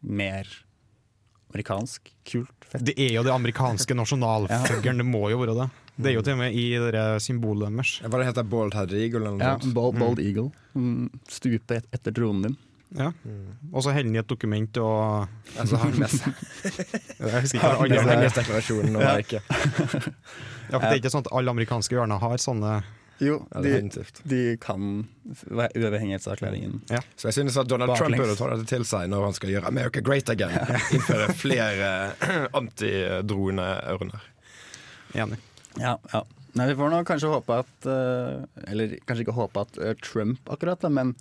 mer 0.00 0.48
amerikansk. 1.52 2.08
Kult. 2.24 2.64
Fett. 2.64 2.84
Det 2.88 2.96
er 2.96 3.12
jo 3.18 3.26
det 3.26 3.34
amerikanske 3.34 3.96
nasjonalfuglen, 4.00 5.04
det 5.04 5.08
må 5.08 5.26
jo 5.32 5.42
være 5.44 5.58
det. 5.60 5.68
Det 5.96 6.10
er 6.10 6.18
jo 6.18 6.24
til 6.24 6.36
og 6.36 6.40
med 6.42 6.56
i 6.56 6.64
det 6.92 7.04
symbolet 7.24 7.72
deres. 7.72 7.94
Hva 8.04 8.20
det 8.20 8.26
heter 8.28 8.48
Bald 8.52 8.76
Head 8.76 8.92
Eagle 8.92 9.22
eller 9.22 9.36
noe 9.38 9.52
Ja, 9.52 9.60
sånt? 9.60 9.76
Bald, 9.76 9.96
bald 10.00 10.20
Eagle. 10.20 10.50
Mm, 10.76 11.06
stupe 11.32 11.78
et, 11.78 11.86
etter 11.96 12.12
dronen 12.16 12.48
din. 12.50 12.56
Ja. 12.94 13.08
Og 13.72 13.82
så 13.82 13.90
holder 13.90 14.06
han 14.06 14.14
i 14.14 14.18
et 14.20 14.28
dokument 14.30 14.76
og 14.78 15.26
Altså, 15.58 15.76
han 15.82 15.96
med 15.98 16.08
seg 16.12 16.28
Jeg 17.18 17.40
husker 17.42 17.58
ikke 17.58 17.72
hva 17.72 17.80
alle 17.82 17.88
med 17.88 17.98
seg- 17.98 18.12
andre 18.14 18.28
deklarasjonen 18.36 18.96
og 19.00 19.24
ikke. 19.24 19.40
ja, 20.70 20.78
for 20.78 20.84
Det 20.86 20.92
er 20.92 21.00
ikke 21.00 21.10
sånn 21.16 21.24
at 21.26 21.32
alle 21.34 21.50
amerikanske 21.56 21.98
ørner 21.98 22.22
har 22.22 22.36
sånne 22.38 22.76
Jo, 23.18 23.40
Ja, 23.54 23.60
de, 23.64 24.04
de 24.28 24.40
kan 24.60 25.08
uavhengighetserklæringen. 25.50 26.82
Ja. 26.92 27.00
Så 27.16 27.28
jeg 27.30 27.34
synes 27.38 27.56
at 27.56 27.68
Donald 27.70 27.88
Baklengs. 27.90 28.12
Trump 28.12 28.22
burde 28.22 28.36
ta 28.38 28.48
dette 28.54 28.68
til 28.74 28.84
seg 28.84 29.08
når 29.08 29.24
han 29.30 29.36
skal 29.38 29.52
gjøre 29.54 29.70
America 29.70 30.02
great 30.04 30.28
again. 30.28 30.52
Innføre 30.94 31.32
flere 31.34 31.90
antidroneørner. 32.60 34.20
Enig. 35.16 35.38
Ja, 35.80 35.96
ja. 36.12 36.22
Nei, 36.56 36.68
Vi 36.70 36.76
får 36.78 36.92
nå 36.92 37.02
kanskje 37.08 37.30
håpe 37.30 37.58
at 37.62 37.88
eh, 37.90 38.44
Eller 38.72 38.94
kanskje 39.08 39.26
ikke 39.26 39.36
håpe 39.36 39.64
at 39.66 39.76
eh, 39.82 39.96
Trump 40.04 40.52
akkurat, 40.52 40.80
da, 40.80 40.90
men 40.92 41.12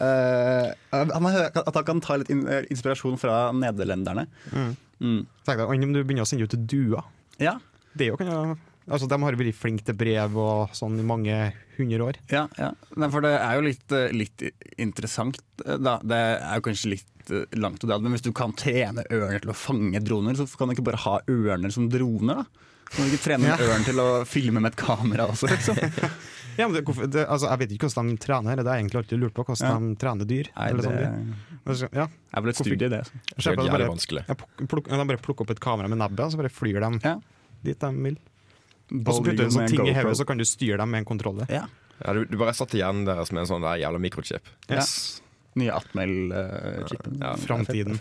uh, 0.00 0.70
at 0.94 1.76
han 1.76 1.86
kan 1.86 2.00
ta 2.04 2.16
litt 2.20 2.30
in 2.32 2.46
inspirasjon 2.72 3.18
fra 3.20 3.50
nederlenderne. 3.56 4.26
Mm. 4.54 4.72
Mm. 5.00 5.20
Tenk 5.44 5.60
deg, 5.60 5.68
om 5.68 5.94
du 5.94 6.00
begynner 6.00 6.24
å 6.24 6.28
sende 6.30 6.48
ut 6.48 6.56
duer? 6.70 7.04
Ja, 7.40 7.58
Det 7.96 8.10
jo, 8.10 8.16
kan 8.20 8.30
jo, 8.30 8.40
altså, 8.86 9.08
de 9.10 9.18
har 9.20 9.36
vært 9.40 9.58
flinke 9.58 9.84
til 9.86 9.96
brev 9.98 10.36
og 10.40 10.74
sånn 10.76 10.98
i 11.00 11.06
mange 11.06 11.36
hundre 11.76 12.10
år. 12.10 12.20
ja, 12.32 12.46
ja. 12.60 12.72
For 13.08 13.24
det 13.24 13.32
er 13.36 13.56
jo 13.58 13.66
litt, 13.66 13.96
litt 14.16 14.44
interessant, 14.80 15.40
da. 15.64 15.98
Det 16.04 16.18
er 16.20 16.60
jo 16.60 16.66
kanskje 16.68 16.94
litt 16.96 17.34
langt 17.56 17.84
å 17.84 17.90
dra, 17.90 18.00
men 18.02 18.16
hvis 18.16 18.24
du 18.26 18.32
kan 18.36 18.52
trene 18.56 19.04
ørner 19.12 19.42
til 19.44 19.52
å 19.52 19.56
fange 19.56 20.00
droner, 20.04 20.36
så 20.36 20.48
kan 20.58 20.70
du 20.70 20.76
ikke 20.76 20.88
bare 20.90 21.04
ha 21.04 21.20
ørner 21.30 21.72
som 21.74 21.88
droner, 21.92 22.42
da. 22.42 22.66
Kan 22.90 23.06
du 23.06 23.14
ikke 23.14 23.22
trene 23.28 23.52
en 23.54 23.60
ørn 23.70 23.84
til 23.86 24.00
å 24.02 24.08
filme 24.26 24.60
med 24.60 24.72
et 24.72 24.78
kamera 24.80 25.28
også, 25.30 25.46
liksom? 25.52 25.76
Ja, 26.58 26.66
men 26.68 26.74
det, 26.76 26.82
det, 27.14 27.22
altså, 27.30 27.46
jeg 27.48 27.58
vet 27.62 27.70
ikke 27.72 27.86
hvordan 27.88 28.08
de 28.10 28.16
trener, 28.20 28.58
det 28.58 28.66
har 28.66 28.74
jeg 28.76 28.82
egentlig 28.84 28.98
alltid 29.00 29.20
lurt 29.22 29.32
på. 29.36 29.44
Hvordan 29.46 29.70
Ja. 29.70 29.76
de 29.80 29.94
trener 30.02 30.26
dyr. 30.28 30.48
Nei, 30.56 30.64
eller 30.68 30.82
det 30.82 31.76
sånn 31.78 31.94
Ja, 31.94 32.04
er 32.34 32.42
vel 32.44 32.50
et 32.50 32.58
studie, 32.58 32.88
det. 32.90 32.98
Så. 33.06 33.14
Det 33.38 33.46
er 33.46 33.54
jævlig 33.54 33.70
bare, 33.70 33.86
vanskelig. 33.92 34.24
ja, 34.28 34.34
pluk- 34.66 34.90
de 34.90 35.06
bare 35.12 35.22
plukker 35.22 35.46
opp 35.46 35.52
et 35.54 35.60
kamera 35.62 35.88
med 35.88 36.00
nebbet, 36.02 36.20
og 36.26 36.34
så 36.34 36.40
bare 36.42 36.50
flyr 36.52 36.80
de 36.82 36.90
Ja. 37.06 37.14
dit 37.64 37.78
de 37.86 37.90
vil. 38.04 38.18
Og 38.90 39.12
så 39.14 39.22
putter 39.22 39.38
du 39.38 39.44
en 39.46 39.54
sånn 39.56 39.68
ting 39.70 39.86
i 39.88 39.94
hodet, 39.94 40.16
så 40.18 40.26
kan 40.26 40.36
du 40.36 40.44
styre 40.44 40.76
dem 40.82 40.90
med 40.90 40.98
en 40.98 41.08
kontroller. 41.14 41.46
Ja. 41.48 41.64
Ja, 42.04 42.12
du, 42.18 42.24
du 42.26 42.36
bare 42.36 42.52
satt 42.52 42.74
i 42.74 42.82
hjernen 42.82 43.06
deres 43.06 43.30
med 43.32 43.46
en 43.46 43.48
sånn 43.54 43.62
der 43.64 43.78
jævla 43.86 44.02
mikrochip. 44.02 44.50
Yes. 44.68 45.22
Nye 45.54 45.70
Atmel-chipen. 45.78 47.20
Ja, 47.22 47.36
Framtiden. 47.40 47.96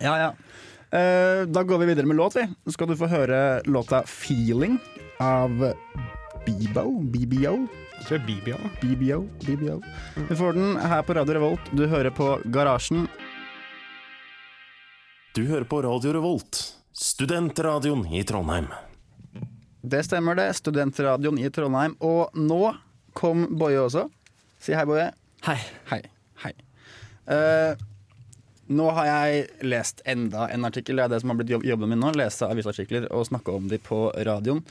Ja, 0.00 0.16
ja. 0.16 0.32
Eh, 0.96 1.46
da 1.46 1.62
går 1.62 1.78
vi 1.78 1.86
videre 1.86 2.06
med 2.06 2.16
låt, 2.16 2.36
vi. 2.36 2.46
Nå 2.64 2.72
skal 2.72 2.88
du 2.88 2.96
få 2.96 3.08
høre 3.10 3.62
låta 3.68 4.02
'Feeling' 4.02 4.78
av 5.20 5.50
Bibo. 6.46 6.84
BBO? 7.02 7.66
Jeg 8.10 8.20
BBO. 8.26 8.56
det 8.56 8.90
er 8.90 8.96
BBO? 8.96 9.20
BBO. 9.46 9.82
Vi 10.28 10.36
får 10.36 10.52
den 10.52 10.76
her 10.76 11.02
på 11.02 11.14
Radio 11.14 11.34
Revolt. 11.34 11.60
Du 11.72 11.86
hører 11.86 12.10
på 12.10 12.40
Garasjen. 12.44 13.08
Du 15.34 15.44
hører 15.46 15.64
på 15.64 15.82
Radio 15.82 16.12
Revolt, 16.12 16.76
studentradioen 16.92 18.06
i 18.14 18.22
Trondheim. 18.22 18.68
Det 19.82 20.04
stemmer 20.04 20.34
det. 20.34 20.54
Studentradioen 20.56 21.38
i 21.38 21.50
Trondheim. 21.50 21.96
Og 22.00 22.30
nå 22.34 22.74
kom 23.12 23.58
Boje 23.58 23.80
også. 23.80 24.08
Si 24.58 24.72
hei, 24.72 24.84
Boje. 24.84 25.10
Hei. 25.42 25.58
Hei. 25.90 26.02
Hei. 26.44 26.52
Eh, 27.26 27.76
nå 28.68 28.88
har 28.96 29.06
jeg 29.08 29.46
lest 29.66 30.02
enda 30.08 30.48
en 30.52 30.66
artikkel. 30.68 30.98
Det 30.98 31.06
er 31.06 31.14
det 31.14 31.20
som 31.22 31.32
har 31.32 31.38
blitt 31.40 31.54
jobben 31.66 31.92
min 31.92 32.02
nå. 32.02 32.12
Lese 32.18 32.48
avisartikler 32.50 33.08
og 33.14 33.26
snakke 33.28 33.54
om 33.54 33.68
de 33.70 33.78
på 33.82 34.08
radioen. 34.26 34.62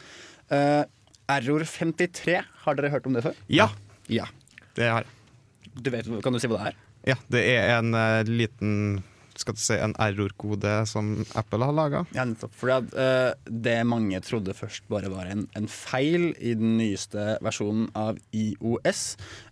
Uh, 0.52 0.84
Error 1.32 1.66
53, 1.66 2.42
har 2.66 2.78
dere 2.78 2.92
hørt 2.94 3.08
om 3.10 3.16
det 3.18 3.24
før? 3.26 3.38
Ja, 3.50 3.70
Ja. 4.12 4.28
det 4.76 4.92
har 4.92 5.06
jeg. 5.06 6.22
Kan 6.24 6.34
du 6.34 6.40
si 6.40 6.48
hva 6.48 6.60
det 6.62 6.68
er? 6.74 6.80
Ja, 7.06 7.16
det 7.34 7.42
er 7.56 7.72
en 7.80 7.94
uh, 7.98 8.24
liten 8.28 9.04
skal 9.36 9.56
du 9.58 9.60
si, 9.60 9.76
en 9.76 9.96
error-kode 10.00 10.74
som 10.88 11.26
Apple 11.36 11.66
har 11.68 11.76
laga. 11.76 12.04
Ja, 12.16 12.24
nettopp. 12.24 12.54
Fordi 12.56 12.76
at 12.78 12.94
eh, 12.96 13.34
det 13.52 13.74
mange 13.84 14.22
trodde 14.24 14.54
først 14.56 14.86
bare 14.88 15.10
var 15.12 15.28
en, 15.28 15.42
en 15.60 15.68
feil 15.68 16.30
i 16.40 16.54
den 16.56 16.78
nyeste 16.80 17.36
versjonen 17.44 17.90
av 18.00 18.16
IOS, 18.32 19.02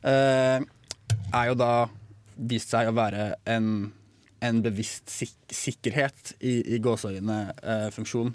uh, 0.07 0.63
er 1.35 1.49
jo 1.51 1.57
da 1.59 1.73
vist 2.37 2.71
seg 2.71 2.89
å 2.89 2.95
være 2.95 3.33
en, 3.51 3.91
en 4.43 4.61
bevisst 4.65 5.09
sik 5.09 5.33
sikkerhet 5.53 6.33
i, 6.43 6.57
i 6.75 6.79
gåseøyne-funksjon 6.83 8.33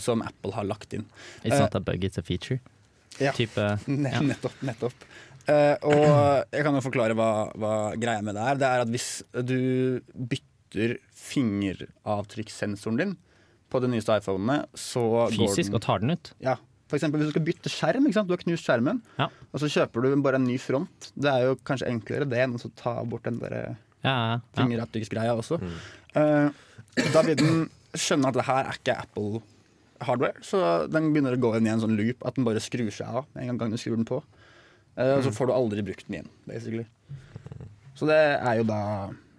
som 0.00 0.22
Apple 0.26 0.52
har 0.56 0.66
lagt 0.68 0.92
inn. 0.96 1.06
It's 1.42 1.54
Eh, 1.54 1.60
not 1.64 1.74
a 1.74 1.80
bug, 1.80 2.04
it's 2.06 2.18
a 2.18 2.22
feature. 2.26 2.60
Ja. 3.22 3.32
Type 3.36 3.56
ja. 3.86 4.20
Nettopp. 4.20 4.56
nettopp. 4.66 5.06
Uh, 5.44 5.76
og 5.84 6.04
jeg 6.54 6.64
kan 6.64 6.74
jo 6.78 6.80
forklare 6.86 7.14
hva, 7.18 7.28
hva 7.60 7.72
greia 8.00 8.22
med 8.24 8.34
det 8.38 8.44
er. 8.48 8.60
Det 8.62 8.68
er 8.70 8.84
at 8.86 8.92
hvis 8.94 9.08
du 9.44 10.00
bytter 10.16 10.96
fingeravtrykkssensoren 11.12 12.96
din 13.02 13.16
på 13.72 13.80
de 13.82 13.90
nyeste 13.90 14.14
iPhonene, 14.20 14.62
så 14.78 15.02
Fysisk 15.34 15.72
går 15.74 15.80
og 15.80 15.84
tar 15.88 16.04
den 16.04 16.14
ut. 16.16 16.32
ja. 16.44 16.56
For 16.84 16.98
eksempel 16.98 17.18
hvis 17.22 17.30
du 17.30 17.34
skal 17.34 17.44
bytte 17.46 17.70
skjerm, 17.72 18.04
du 18.12 18.32
har 18.34 18.40
knust 18.42 18.66
skjermen, 18.68 18.98
Ja. 19.18 19.26
og 19.52 19.58
så 19.62 19.66
kjøper 19.72 20.02
du 20.04 20.20
bare 20.22 20.36
en 20.36 20.44
ny 20.44 20.58
front. 20.60 21.08
Det 21.16 21.30
er 21.32 21.46
jo 21.48 21.54
kanskje 21.64 21.88
enklere 21.88 22.26
det 22.28 22.38
enn 22.44 22.54
å 22.54 22.70
ta 22.76 22.92
bort 23.08 23.24
den 23.24 23.38
der 23.40 23.74
Ja, 24.04 24.14
ja, 24.14 24.36
fingeravtrykksgreia 24.58 25.34
også. 25.34 25.58
Uh, 26.14 26.52
da 27.14 27.24
vil 27.26 27.38
den 27.40 27.66
skjønne 27.96 28.30
at 28.30 28.38
det 28.38 28.46
her 28.46 28.68
er 28.68 28.78
ikke 28.78 28.96
Apple 29.00 29.42
hardware, 30.04 30.42
så 30.44 30.60
den 30.90 31.10
begynner 31.14 31.36
å 31.36 31.40
gå 31.40 31.54
inn 31.56 31.68
i 31.68 31.72
en 31.72 31.82
sånn 31.82 31.96
loop 31.98 32.24
at 32.26 32.36
den 32.36 32.46
bare 32.46 32.62
skrur 32.62 32.90
seg 32.92 33.20
av 33.22 33.28
en 33.40 33.60
gang 33.60 33.72
du 33.72 33.78
skrur 33.80 33.96
den 33.96 34.08
på. 34.08 34.20
Eh, 34.98 35.16
og 35.16 35.24
så 35.26 35.32
får 35.34 35.50
du 35.50 35.54
aldri 35.54 35.84
brukt 35.86 36.06
den 36.08 36.18
igjen, 36.18 36.32
basically. 36.48 36.86
Så 37.94 38.08
det 38.10 38.18
er 38.18 38.58
jo 38.60 38.66
da 38.68 38.80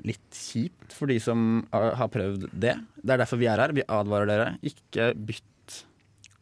litt 0.05 0.38
kjipt 0.38 0.93
for 0.95 1.12
de 1.12 1.17
som 1.22 1.65
har 1.74 2.10
prøvd 2.13 2.48
det. 2.53 2.75
Det 3.01 3.13
er 3.15 3.22
derfor 3.22 3.41
vi 3.41 3.50
er 3.50 3.62
her. 3.62 3.74
Vi 3.75 3.84
advarer 3.89 4.29
dere. 4.29 4.50
Ikke 4.65 5.10
bytt 5.17 5.79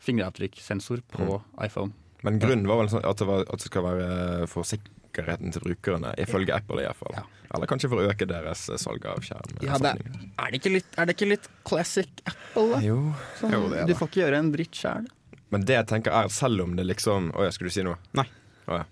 fingeravtrykkssensor 0.03 1.03
på 1.13 1.39
iPhone. 1.63 1.95
Men 2.23 2.39
grunnen 2.43 2.67
var 2.69 2.81
vel 2.81 2.91
sånn 2.91 3.05
at 3.07 3.19
det, 3.19 3.27
var, 3.27 3.45
at 3.47 3.63
det 3.63 3.69
skal 3.69 3.85
være 3.87 4.09
for 4.51 4.67
sikkerheten 5.13 5.51
til 5.53 5.61
brukerne, 5.61 6.13
ifølge 6.17 6.53
Apple 6.55 6.81
i 6.81 6.85
hvert 6.87 6.97
fall. 6.97 7.13
Ja. 7.17 7.23
Eller 7.53 7.67
kanskje 7.69 7.89
for 7.91 8.01
å 8.01 8.07
øke 8.09 8.25
deres 8.29 8.65
eh, 8.73 8.77
salg 8.81 9.05
av 9.05 9.21
skjerm. 9.21 9.57
Ja, 9.61 9.77
det, 9.77 9.91
er, 9.93 10.49
det 10.49 10.59
ikke 10.59 10.71
litt, 10.73 10.87
er 10.97 11.05
det 11.05 11.13
ikke 11.17 11.29
litt 11.29 11.49
classic 11.69 12.09
Apple, 12.25 12.65
da? 12.73 12.79
Jo. 12.81 12.97
Sånn, 13.39 13.53
Jo, 13.53 13.61
det 13.69 13.83
er 13.83 13.85
du 13.85 13.93
det. 13.93 13.97
får 13.99 14.09
ikke 14.09 14.23
gjøre 14.23 14.39
en 14.41 14.51
dritt 14.55 14.75
sjæl. 14.79 15.05
Men 15.53 15.65
det 15.69 15.75
jeg 15.77 15.85
tenker 15.91 16.11
er, 16.17 16.31
selv 16.33 16.63
om 16.63 16.71
det 16.75 16.87
liksom 16.89 17.27
Å 17.37 17.43
ja, 17.45 17.51
skulle 17.53 17.69
du 17.69 17.75
si 17.75 17.83
noe? 17.85 17.99
Nei. 18.17 18.25
Å 18.65 18.79
ja. 18.79 18.85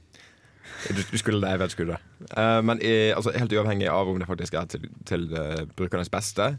Du, 0.93 0.99
du 1.01 1.17
skulle 1.17 1.41
det, 1.41 1.49
jeg 1.55 1.59
vet 1.61 1.73
skulle 1.73 1.95
det. 1.97 2.27
Uh, 2.37 2.61
men 2.65 2.79
i, 2.85 2.93
altså, 3.13 3.33
helt 3.33 3.53
uavhengig 3.53 3.89
av 3.89 4.09
om 4.09 4.19
det 4.21 4.27
faktisk 4.29 4.55
er 4.57 4.69
til, 4.69 4.85
til 5.09 5.25
uh, 5.33 5.63
brukernes 5.77 6.09
beste, 6.13 6.51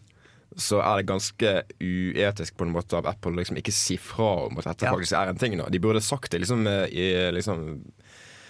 så 0.58 0.82
er 0.84 1.00
det 1.00 1.06
ganske 1.08 1.52
uetisk 1.80 2.58
på 2.58 2.66
en 2.66 2.74
måte 2.74 2.98
av 2.98 3.06
Apple 3.08 3.32
å 3.32 3.38
liksom 3.38 3.56
ikke 3.62 3.72
si 3.72 3.96
fra 3.96 4.48
om 4.48 4.58
at 4.60 4.66
dette 4.72 4.84
Ja. 4.84 4.92
faktisk 4.92 5.16
er 5.16 5.30
en 5.32 5.38
ting 5.40 5.54
nå. 5.56 5.70
De 5.72 5.80
burde 5.80 6.02
sagt 6.04 6.34
det 6.34 6.42
liksom, 6.42 6.66
eh, 6.68 6.84
i, 6.92 7.06
liksom 7.32 7.62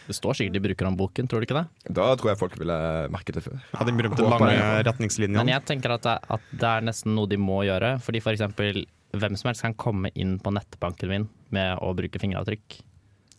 Det 0.06 0.16
står 0.16 0.38
sikkert 0.38 0.58
i 0.58 0.62
brukerhåndboken, 0.66 1.28
tror 1.30 1.42
du 1.42 1.46
ikke 1.46 1.58
det? 1.60 1.92
Da 1.98 2.08
tror 2.18 2.32
jeg 2.32 2.40
folk 2.40 2.56
ville 2.58 2.78
merket 3.14 3.38
det 3.38 3.44
før. 3.44 3.60
Ja, 3.74 3.84
den 3.88 4.00
berømte 4.00 4.26
Håper 4.26 4.50
lange 4.50 4.80
retningslinjene. 4.88 5.44
Men 5.44 5.54
jeg 5.54 5.66
tenker 5.68 5.94
at 5.94 6.06
det, 6.08 6.16
at 6.36 6.48
det 6.50 6.70
er 6.72 6.88
nesten 6.88 7.14
noe 7.16 7.30
de 7.30 7.38
må 7.40 7.62
gjøre. 7.68 7.94
Fordi 8.02 8.22
for 8.24 8.34
eksempel 8.34 8.84
hvem 9.12 9.36
som 9.38 9.50
helst 9.50 9.64
kan 9.64 9.76
komme 9.76 10.10
inn 10.18 10.38
på 10.42 10.52
nettbanken 10.54 11.10
min 11.12 11.28
med 11.52 11.76
å 11.84 11.92
bruke 11.96 12.20
fingeravtrykk. 12.22 12.80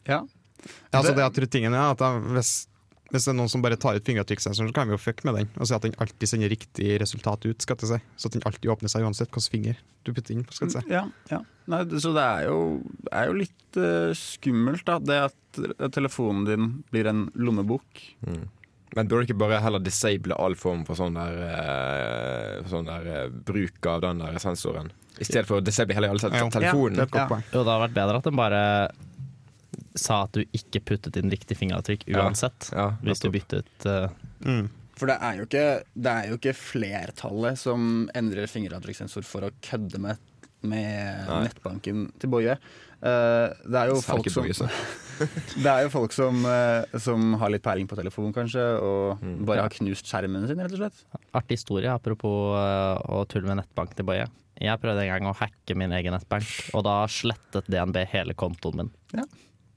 Ja. 0.08 0.22
Ja, 0.63 1.00
altså 1.01 1.12
det 1.17 1.25
at 1.25 1.39
rutinen 1.43 1.74
er 1.75 1.91
at 1.91 2.03
hvis, 2.38 2.51
hvis 3.13 3.27
det 3.27 3.32
er 3.32 3.38
noen 3.38 3.51
som 3.53 3.62
bare 3.63 3.77
tar 3.77 3.96
ut 4.00 4.05
fingeravtrykksensoren, 4.10 4.72
så 4.72 4.75
kan 4.75 4.89
vi 4.89 4.96
jo 4.96 5.01
fucke 5.01 5.24
med 5.29 5.36
den 5.38 5.50
og 5.62 5.67
si 5.70 5.75
at 5.77 5.86
den 5.86 5.93
alltid 6.01 6.29
sender 6.32 6.50
riktig 6.51 6.96
resultat 7.01 7.46
ut. 7.46 7.62
skal 7.62 7.77
jeg 7.79 7.91
si. 7.93 8.00
Så 8.17 8.27
at 8.32 8.38
den 8.39 8.46
alltid 8.50 8.72
åpner 8.74 8.89
seg 8.91 9.05
uansett 9.05 9.29
hvilken 9.29 9.53
finger 9.53 9.77
du 10.03 10.12
putter 10.13 10.34
inn. 10.36 10.43
skal 10.50 10.67
jeg 10.72 10.82
si. 10.82 10.89
Ja, 10.91 11.05
ja. 11.32 11.39
Nei, 11.72 11.84
det- 11.88 12.01
så 12.03 12.12
det 12.17 12.24
er 12.25 12.50
jo, 12.50 12.58
er 13.12 13.29
jo 13.29 13.34
litt 13.39 13.77
uh, 13.79 14.12
skummelt, 14.17 14.84
da. 14.89 14.98
Det 15.00 15.20
at 15.29 15.91
telefonen 15.93 16.43
din 16.50 16.67
blir 16.91 17.08
en 17.08 17.29
lommebok. 17.36 18.01
Men 18.96 19.08
burde 19.08 19.24
du 19.24 19.32
ikke 19.32 19.39
bare 19.41 19.62
heller 19.63 19.79
disable 19.82 20.36
all 20.38 20.53
form 20.60 20.84
for 20.86 20.98
sånn 21.00 21.15
der, 21.17 21.38
uh, 21.53 22.67
sånn 22.70 22.86
der 22.89 23.08
uh, 23.25 23.29
bruk 23.29 23.86
av 23.89 24.01
den 24.05 24.20
der 24.22 24.38
sensoren? 24.43 24.91
I 25.22 25.25
stedet 25.25 25.46
for 25.46 25.62
å 25.62 25.63
disable 25.65 25.93
hele 25.93 26.10
hele 26.10 26.20
telefonen. 26.22 26.98
Ja, 26.98 27.05
godt 27.05 27.15
Ja. 27.15 27.27
Jo, 27.53 27.63
det 27.63 27.70
hadde 27.70 27.82
vært 27.88 27.93
bedre 27.98 28.17
at 28.17 28.27
den 28.27 28.36
bare 28.38 28.62
sa 29.95 30.23
at 30.25 30.35
du 30.38 30.43
ikke 30.55 30.81
puttet 30.93 31.17
inn 31.19 31.31
riktig 31.33 31.57
fingeravtrykk 31.59 32.07
uansett. 32.13 32.71
Ja, 32.73 32.93
hvis 33.05 33.21
du 33.23 33.29
byttet 33.33 33.88
uh... 33.89 34.09
Mm. 34.45 34.69
For 34.97 35.09
det 35.09 35.17
er, 35.25 35.39
jo 35.39 35.47
ikke, 35.47 35.65
det 36.05 36.12
er 36.12 36.27
jo 36.29 36.38
ikke 36.38 36.53
flertallet 36.53 37.57
som 37.57 38.05
endrer 38.13 38.50
fingeravtrykkssensor 38.51 39.25
for 39.25 39.47
å 39.47 39.50
kødde 39.65 39.97
med, 40.03 40.19
med 40.69 41.31
nettbanken 41.47 42.03
til 42.21 42.29
Boje. 42.29 42.57
Uh, 43.01 43.50
det 43.73 43.79
er 43.79 43.89
jo 43.89 43.97
folk 44.05 44.29
som, 44.31 44.45
det 45.65 45.71
er 45.71 45.81
jo 45.88 45.89
folk 45.91 46.13
som, 46.15 46.45
uh, 46.45 46.85
som 47.01 47.33
har 47.41 47.51
litt 47.51 47.65
peiling 47.65 47.89
på 47.89 47.97
telefon, 48.00 48.29
kanskje, 48.35 48.67
og 48.79 49.23
Mm. 49.23 49.41
bare 49.50 49.65
har 49.65 49.73
knust 49.73 50.07
skjermen 50.07 50.45
sin, 50.47 50.62
rett 50.62 50.77
og 50.77 50.83
slett. 50.85 51.01
Artig 51.35 51.57
historie 51.57 51.89
apropos 51.91 52.53
uh, 52.53 52.95
å 53.17 53.25
tulle 53.29 53.50
med 53.50 53.63
nettbank 53.63 53.97
til 53.97 54.07
Boje. 54.07 54.29
Jeg 54.62 54.79
prøvde 54.79 55.01
en 55.03 55.09
gang 55.09 55.27
å 55.27 55.35
hacke 55.35 55.75
min 55.75 55.91
egen 55.97 56.13
nettbank, 56.15 56.47
og 56.77 56.85
da 56.85 57.01
slettet 57.09 57.65
DNB 57.67 58.03
hele 58.13 58.38
kontoen 58.38 58.83
min. 58.83 58.93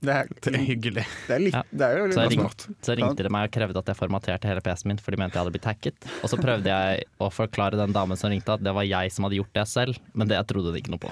Det 0.04 0.12
er, 0.12 0.28
Det 0.44 0.52
er 0.54 0.60
hyggelig. 0.66 1.04
det 1.26 1.34
er, 1.34 1.40
litt, 1.40 1.54
Ja. 1.56 1.62
det 1.72 1.80
er 1.86 1.98
jo 1.98 2.06
Så 2.12 2.28
ring, 2.28 2.40
smart. 2.40 2.66
så 2.84 2.96
ringte 2.98 3.22
de 3.24 3.30
meg 3.32 3.48
og 3.48 3.52
krevde 3.56 3.78
at 3.80 3.86
jeg 3.86 3.96
formaterte 3.96 4.44
hele 4.50 4.60
PC-en 4.60 4.88
min, 4.92 4.98
for 5.00 5.10
de 5.10 5.16
mente 5.16 5.34
jeg 5.34 5.42
hadde 5.44 5.54
blitt 5.54 5.64
hacket. 5.64 5.96
Og 6.22 6.28
så 6.30 6.36
prøvde 6.36 6.68
jeg 6.68 7.04
å 7.18 7.30
forklare 7.32 7.78
den 7.80 7.92
damen 7.96 8.16
som 8.20 8.30
ringte 8.30 8.52
at 8.52 8.62
det 8.62 8.74
var 8.76 8.84
jeg 8.84 9.10
som 9.12 9.24
hadde 9.24 9.38
gjort 9.40 9.52
det 9.56 9.66
selv, 9.68 9.98
men 10.14 10.28
det 10.28 10.38
trodde 10.46 10.68
hun 10.70 10.76
ikke 10.76 10.92
noe 10.92 11.00
på. 11.00 11.10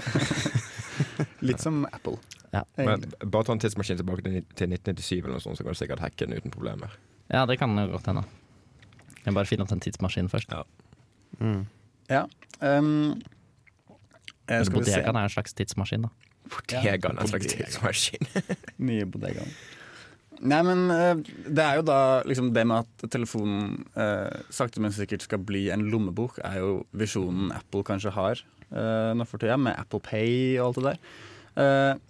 Litt 1.49 1.61
som 1.65 1.87
Apple. 1.93 2.19
Ja. 2.53 2.63
Men 2.77 3.03
bare 3.25 3.45
ta 3.49 3.53
en 3.57 3.59
tidsmaskin 3.65 3.99
tilbake 3.99 4.23
til 4.23 4.45
til 4.55 4.69
1997, 4.77 5.25
eller 5.25 5.39
noe 5.39 5.41
sånt, 5.43 5.57
så 5.59 5.65
kan 5.65 5.73
du 5.75 5.81
sikkert 5.81 6.01
hacke 6.05 6.27
den 6.29 6.37
uten 6.37 6.53
problemer. 6.55 6.93
Ja, 7.33 7.47
det 7.47 7.59
kan 7.59 7.73
jo 7.77 7.87
godt 7.97 8.07
hende. 8.13 8.25
Jeg 9.25 9.33
må 9.33 9.41
bare 9.41 9.49
finne 9.49 9.65
opp 9.65 9.73
den 9.73 9.81
tidsmaskinen 9.81 10.29
først. 10.31 10.53
Mm. 11.41 11.65
Ja. 12.13 12.27
Um, 12.61 13.17
skal 14.45 14.61
vi 14.61 14.85
se. 14.85 15.01
Bodegaen 15.01 15.17
er 15.17 15.25
en 15.25 15.33
slags 15.33 15.57
tidsmaskin, 15.57 16.05
da. 16.05 16.13
Bodegaen 16.51 17.21
en 17.21 17.31
slags 17.31 17.49
tidsmaskin. 17.53 18.29
Nye 18.89 19.07
bodegaen. 19.09 19.55
Nei, 20.45 20.61
men 20.67 20.89
eh, 20.91 21.13
det 21.47 21.63
er 21.63 21.79
jo 21.79 21.85
da 21.87 21.99
liksom 22.27 22.51
det 22.57 22.65
med 22.69 22.85
at 22.85 23.05
telefonen 23.15 23.85
eh, 23.97 24.43
sakte, 24.53 24.83
men 24.83 24.93
sikkert 24.93 25.25
skal 25.25 25.41
bli 25.47 25.69
en 25.73 25.87
lommebok, 25.93 26.41
er 26.45 26.59
jo 26.61 26.73
visjonen 26.97 27.53
Apple 27.55 27.85
kanskje 27.87 28.13
har 28.17 28.43
eh, 28.75 29.13
nå 29.17 29.27
for 29.31 29.41
tida, 29.41 29.57
med 29.61 29.79
Apple 29.79 30.03
Pay 30.05 30.59
og 30.59 30.67
alt 30.67 30.81
det 30.81 30.87
der. 30.91 31.01
Eh, 31.65 32.03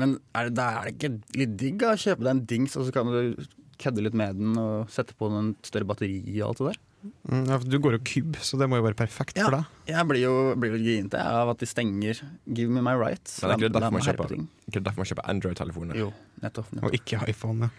men 0.00 0.16
er 0.36 0.50
det, 0.50 0.64
er 0.64 0.86
det 0.86 0.94
ikke 0.96 1.38
litt 1.40 1.58
digg 1.60 1.86
å 1.86 1.96
kjøpe 1.98 2.26
deg 2.26 2.32
en 2.34 2.46
dings, 2.50 2.76
og 2.78 2.86
så 2.86 2.94
kan 2.94 3.10
du 3.10 3.46
kødde 3.80 4.04
litt 4.04 4.16
med 4.18 4.38
den 4.38 4.58
og 4.60 4.90
sette 4.92 5.16
på 5.18 5.30
en 5.32 5.54
større 5.66 5.88
batteri 5.88 6.20
og 6.36 6.52
alt 6.52 6.60
det 6.60 6.72
der? 6.72 6.83
Mm, 7.04 7.46
ja, 7.48 7.58
for 7.58 7.68
du 7.68 7.78
går 7.84 7.96
jo 7.98 8.00
kubb, 8.08 8.36
så 8.40 8.58
det 8.60 8.68
må 8.70 8.78
jo 8.80 8.84
være 8.86 8.96
perfekt 8.96 9.36
Ja. 9.36 9.44
for 9.48 9.58
deg. 9.58 9.64
Jeg 9.92 10.08
blir 10.08 10.20
jo 10.22 10.34
blir 10.56 10.72
jo 10.72 10.80
grinete 10.80 11.20
av 11.20 11.50
at 11.52 11.58
de 11.58 11.66
stenger 11.66 12.20
'Give 12.48 12.70
me 12.70 12.80
my 12.80 12.94
rights'. 12.96 13.40
Det 13.40 13.50
er 13.50 13.56
ikke 13.56 13.72
derfor 14.82 14.96
man 14.96 15.06
kjøper, 15.06 15.28
Android-telefoner? 15.28 15.94
Jo, 15.96 16.12
nettopp. 16.42 16.70
nettopp. 16.72 16.84
Og 16.84 16.92
ikke 16.92 17.28
iPhone. 17.28 17.60
Ja. 17.60 17.70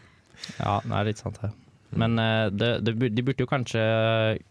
Ja, 0.60 0.80
det 0.82 0.92
er 0.92 1.04
litt 1.06 1.18
sant 1.18 1.40
det. 1.42 1.52
Men 1.96 2.20
eh, 2.20 2.50
det, 2.50 2.84
det, 2.84 3.16
de 3.16 3.22
burde 3.24 3.40
jo 3.40 3.48
kanskje 3.48 3.82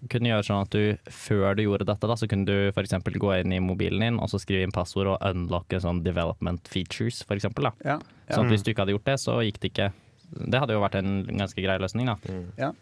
kunne 0.09 0.31
gjøre 0.31 0.47
sånn 0.47 0.62
at 0.62 0.71
du 0.71 0.97
før 1.11 1.54
du 1.57 1.62
gjorde 1.66 1.87
dette, 1.87 2.09
da, 2.09 2.14
så 2.16 2.28
kunne 2.31 2.47
du 2.47 2.71
f.eks. 2.73 2.95
gå 3.21 3.33
inn 3.40 3.52
i 3.52 3.61
mobilen 3.61 4.00
din 4.00 4.19
og 4.19 4.31
så 4.33 4.40
skrive 4.40 4.64
inn 4.64 4.73
passord 4.73 5.07
og 5.07 5.19
unlocke 5.21 5.81
sånn 5.83 6.02
development 6.02 6.66
features, 6.69 7.23
da. 7.28 7.73
Ja, 7.85 7.99
ja. 7.99 7.99
Sånn 8.31 8.47
at 8.47 8.50
hvis 8.54 8.62
du 8.64 8.73
ikke 8.73 8.87
hadde 8.87 8.97
gjort 8.97 9.04
det, 9.04 9.19
så 9.21 9.43
gikk 9.45 9.61
det 9.61 9.73
ikke. 9.75 9.93
Det 10.35 10.59
hadde 10.62 10.73
jo 10.73 10.81
vært 10.81 10.95
en 10.97 11.25
ganske 11.26 11.61
grei 11.62 11.76
løsning, 11.78 12.07
da. 12.07 12.16
Ja, 12.57 12.73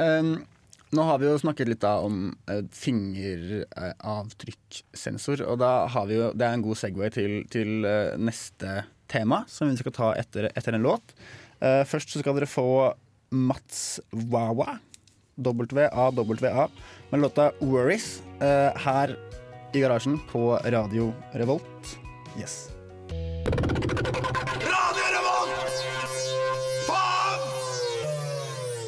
Um, 0.00 0.46
nå 0.90 1.02
har 1.06 1.20
vi 1.22 1.28
jo 1.28 1.36
snakket 1.38 1.68
litt 1.70 1.84
da 1.84 2.00
om 2.02 2.32
eh, 2.50 2.64
fingeravtrykkssensor, 2.74 5.44
og 5.46 5.60
da 5.62 5.86
har 5.92 6.06
vi 6.10 6.16
jo, 6.18 6.32
det 6.34 6.44
er 6.46 6.52
en 6.56 6.64
god 6.64 6.76
Segway 6.80 7.10
til, 7.14 7.46
til 7.52 7.84
eh, 7.86 8.16
neste 8.18 8.82
tema, 9.10 9.44
som 9.50 9.68
vi 9.70 9.76
skal 9.78 9.92
ta 9.94 10.14
etter, 10.18 10.50
etter 10.54 10.72
en 10.74 10.82
låt. 10.86 11.14
Eh, 11.62 11.84
først 11.86 12.10
så 12.10 12.18
skal 12.22 12.34
dere 12.38 12.46
få 12.50 12.94
Mats 13.30 14.00
Wawa, 14.10 14.78
W-A-W-A, 15.40 16.68
med 17.10 17.20
låta 17.22 17.50
'Worries', 17.60 18.20
eh, 18.42 18.72
her 18.84 19.16
i 19.72 19.80
garasjen 19.80 20.18
på 20.30 20.58
Radio 20.64 21.14
Revolt. 21.38 21.98
Yes. 22.38 22.68
Radio 24.66 25.04
Revolt! 25.14 25.74
Faen! 26.88 27.40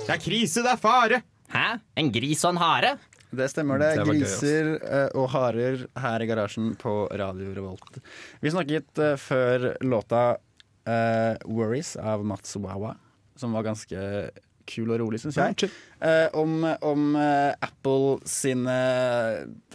Det 0.07 0.13
er 0.17 0.21
krise, 0.27 0.59
det 0.67 0.73
er 0.75 0.81
fare! 0.83 1.19
Hæ? 1.53 1.67
En 2.01 2.13
gris 2.13 2.43
og 2.47 2.55
en 2.55 2.63
hare? 2.63 2.93
Det 3.33 3.49
stemmer 3.53 3.81
det. 3.81 3.95
Det 3.97 4.07
Griser 4.09 4.71
gøy. 4.75 4.79
Eh, 4.85 5.09
og 5.17 5.29
harer 5.33 5.85
her 6.05 6.25
i 6.25 6.29
garasjen 6.29 6.73
på 6.81 6.95
Radio 7.09 7.53
Revolt. 7.57 8.01
Vi 8.45 8.53
snakket 8.53 9.01
uh, 9.01 9.17
før 9.21 9.73
låta 9.85 10.23
uh, 10.37 11.35
'Worries' 11.45 11.97
av 12.01 12.25
Mats 12.29 12.57
Wawa, 12.61 12.95
som 13.37 13.57
var 13.57 13.65
ganske 13.69 14.31
kul 14.69 14.93
og 14.95 15.01
rolig, 15.01 15.21
syns 15.21 15.41
jeg. 15.41 15.71
Uh, 16.01 16.29
om 16.39 16.61
om 16.65 17.17
Apple 17.17 18.21
sine 18.29 18.77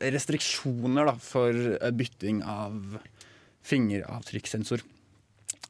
restriksjoner 0.02 1.10
da, 1.10 1.18
for 1.22 1.78
bytting 1.98 2.44
av 2.46 3.02
fingeravtrykkssensor. 3.68 4.86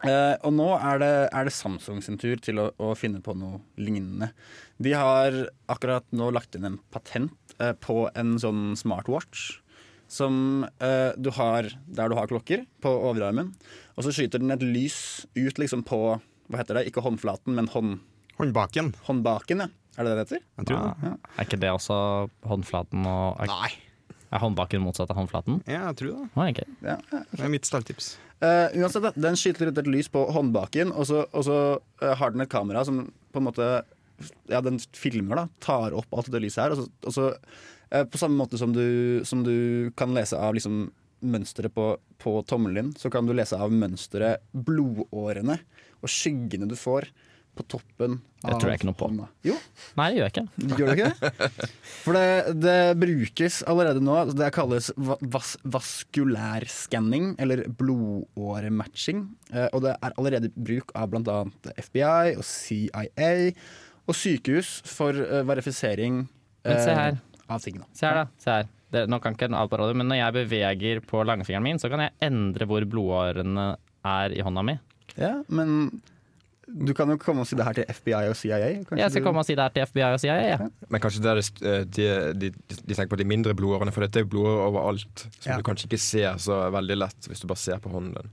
Eh, 0.05 0.35
og 0.45 0.53
nå 0.53 0.67
er 0.77 0.99
det, 1.01 1.13
er 1.33 1.47
det 1.47 1.53
Samsung 1.55 2.03
sin 2.05 2.19
tur 2.21 2.37
til 2.43 2.59
å, 2.61 2.67
å 2.77 2.91
finne 2.97 3.21
på 3.25 3.33
noe 3.37 3.63
lignende. 3.81 4.29
De 4.77 4.91
har 4.93 5.33
akkurat 5.73 6.05
nå 6.13 6.27
lagt 6.35 6.53
inn 6.57 6.67
en 6.69 6.75
patent 6.93 7.33
uh, 7.57 7.71
på 7.73 8.03
en 8.13 8.35
sånn 8.41 8.75
smartwatch. 8.77 9.47
Som 10.07 10.67
uh, 10.79 11.11
du 11.17 11.31
har 11.35 11.71
der 11.89 12.11
du 12.13 12.15
har 12.15 12.29
klokker, 12.29 12.67
på 12.83 12.91
overarmen. 13.09 13.49
Og 13.97 14.05
så 14.05 14.13
skyter 14.13 14.39
den 14.43 14.53
et 14.53 14.61
lys 14.63 15.25
ut 15.35 15.57
liksom 15.59 15.81
på 15.87 15.99
hva 16.47 16.61
heter 16.61 16.77
det, 16.79 16.85
ikke 16.91 17.01
håndflaten, 17.03 17.57
men 17.57 17.67
hånd, 17.73 17.97
Håndbaken. 18.37 18.93
håndbaken. 19.09 19.65
Ja. 19.65 19.67
Er 19.97 20.05
det 20.05 20.11
det 20.13 20.15
det 20.15 20.23
heter? 20.27 20.45
Jeg 20.61 20.69
tror 20.69 20.83
det. 20.85 21.09
Ja. 21.09 21.11
Er 21.33 21.47
ikke 21.49 21.57
det 21.65 21.71
også 21.73 21.95
håndflaten 22.45 23.07
og 23.09 23.41
Er, 23.41 23.49
Nei. 23.49 24.13
er 24.29 24.43
håndbaken 24.45 24.83
motsatt 24.85 25.09
av 25.09 25.17
håndflaten? 25.17 25.57
Ja, 25.65 25.87
jeg 25.89 25.97
tror 26.03 26.13
det. 26.13 26.27
Ah, 26.37 26.51
okay. 26.53 26.69
Ja. 26.85 26.97
Det 27.33 27.41
er 27.41 27.51
mitt 27.51 27.65
stalltips. 27.67 28.11
Eh, 28.37 28.77
uansett, 28.77 29.15
den 29.17 29.37
skyter 29.39 29.71
ut 29.71 29.79
et 29.81 29.89
lys 29.89 30.09
på 30.13 30.21
håndbaken, 30.33 30.91
og 30.93 31.07
så, 31.09 31.23
og 31.33 31.45
så 31.47 31.57
uh, 32.03 32.11
har 32.19 32.33
den 32.33 32.43
et 32.43 32.51
kamera 32.51 32.83
som 32.85 33.07
på 33.33 33.41
en 33.41 33.47
måte 33.49 33.69
Ja, 34.49 34.63
den 34.65 34.79
filmer, 34.97 35.37
da. 35.37 35.47
Tar 35.61 35.93
opp 35.97 36.13
alt 36.13 36.29
det 36.33 36.41
lyset 36.41 36.63
her. 36.63 36.73
Og 36.73 36.79
så, 36.79 36.85
og 37.05 37.13
så 37.13 37.25
uh, 37.93 38.03
På 38.09 38.21
samme 38.21 38.37
måte 38.37 38.57
som 38.57 38.73
du, 38.73 39.21
som 39.25 39.43
du 39.45 39.89
kan 39.97 40.13
lese 40.17 40.37
av 40.37 40.57
liksom 40.57 40.87
mønsteret 41.17 41.73
på, 41.73 41.95
på 42.21 42.35
tommelen 42.45 42.91
din, 42.91 42.97
så 42.97 43.09
kan 43.13 43.25
du 43.25 43.33
lese 43.33 43.57
av 43.57 43.73
mønsteret 43.73 44.43
blodårene 44.53 45.57
og 45.97 46.11
skyggene 46.13 46.69
du 46.69 46.75
får 46.77 47.07
på 47.57 47.65
toppen 47.73 48.19
Det 48.43 48.51
av 48.53 48.59
tror 48.61 48.71
jeg 48.71 48.79
ikke 48.79 48.87
noe 48.89 48.97
på. 48.99 49.07
hånda. 49.09 49.27
Jo, 49.47 49.55
Nei, 49.97 50.07
det 50.13 50.17
gjør 50.19 50.27
jeg 50.27 50.33
ikke. 50.35 50.77
Gjør 50.77 50.91
det 50.91 50.95
ikke 50.97 51.09
det? 51.09 51.49
For 52.03 52.17
det, 52.17 52.55
det 52.63 52.77
brukes 53.01 53.59
allerede 53.67 54.03
nå. 54.05 54.15
altså 54.21 54.37
Det 54.37 54.51
kalles 54.55 54.91
vas 54.97 55.55
vaskulær 55.63 56.63
vaskulærskanning, 56.67 57.33
eller 57.41 57.65
blodårematching. 57.79 59.25
Eh, 59.53 59.67
og 59.73 59.83
det 59.85 59.95
er 59.97 60.15
allerede 60.17 60.51
bruk 60.55 60.93
av 60.97 61.11
bl.a. 61.11 61.37
FBI 61.81 62.35
og 62.37 62.45
CIA 62.47 63.53
og 64.07 64.15
sykehus 64.15 64.77
for 64.87 65.17
eh, 65.17 65.43
verifisering 65.47 66.23
Men 66.65 66.81
se 66.83 66.91
eh, 66.93 66.99
her. 67.01 67.19
av 67.49 67.63
tingene. 67.63 67.87
Se 67.97 68.07
her, 68.07 68.21
da. 68.23 68.27
Se 68.43 68.53
her. 68.59 68.69
Det, 68.93 69.03
nå 69.11 69.19
kan 69.19 69.35
ikke 69.35 69.49
alt 69.51 69.71
på 69.71 69.79
radio, 69.81 69.97
men 69.99 70.07
når 70.07 70.21
jeg 70.21 70.35
beveger 70.37 71.01
på 71.03 71.23
langfingeren 71.27 71.65
min, 71.65 71.79
så 71.81 71.89
kan 71.91 72.05
jeg 72.05 72.15
endre 72.23 72.67
hvor 72.69 72.85
blodårene 72.87 73.73
er 74.07 74.35
i 74.37 74.43
hånda 74.45 74.63
mi. 74.63 74.77
Ja, 75.19 75.33
men 75.51 75.99
du 76.67 76.91
kan 76.93 77.07
jo 77.09 77.15
komme 77.17 77.41
og 77.41 77.47
si 77.47 77.55
det 77.55 77.63
her 77.65 77.73
til 77.77 77.85
FBI 77.87 78.13
og 78.27 78.35
CIA. 78.35 78.57
kanskje 78.83 78.97
Jeg 78.99 79.11
skal 79.11 79.21
du- 79.21 79.25
komme 79.27 79.39
og 79.39 79.45
si 79.47 79.55
det 79.55 79.63
her 79.63 79.69
til 79.75 79.85
FBI 79.87 80.03
og 80.13 80.19
CIA. 80.19 80.35
Ja. 80.49 80.57
Men 80.89 81.01
kanskje 81.01 81.21
det 81.23 81.31
er 81.31 81.39
det, 81.39 81.61
eh, 81.63 81.83
de, 82.35 82.49
de, 82.51 82.75
de 82.75 82.93
tenker 82.93 83.13
på 83.13 83.17
de 83.21 83.23
mindre 83.25 83.53
blodårene, 83.55 83.93
for 83.95 84.01
dette 84.03 84.19
er 84.19 84.25
jo 84.25 84.31
blodårer 84.33 84.67
overalt. 84.67 85.23
Som 85.39 85.51
Ja. 85.53 85.57
du 85.57 85.63
kanskje 85.63 85.87
ikke 85.87 85.99
ser 86.03 86.35
så 86.43 86.69
veldig 86.71 86.97
lett 86.97 87.29
hvis 87.29 87.39
du 87.39 87.47
bare 87.47 87.57
ser 87.57 87.79
på 87.79 87.89
hånden 87.93 88.13
din. 88.19 88.31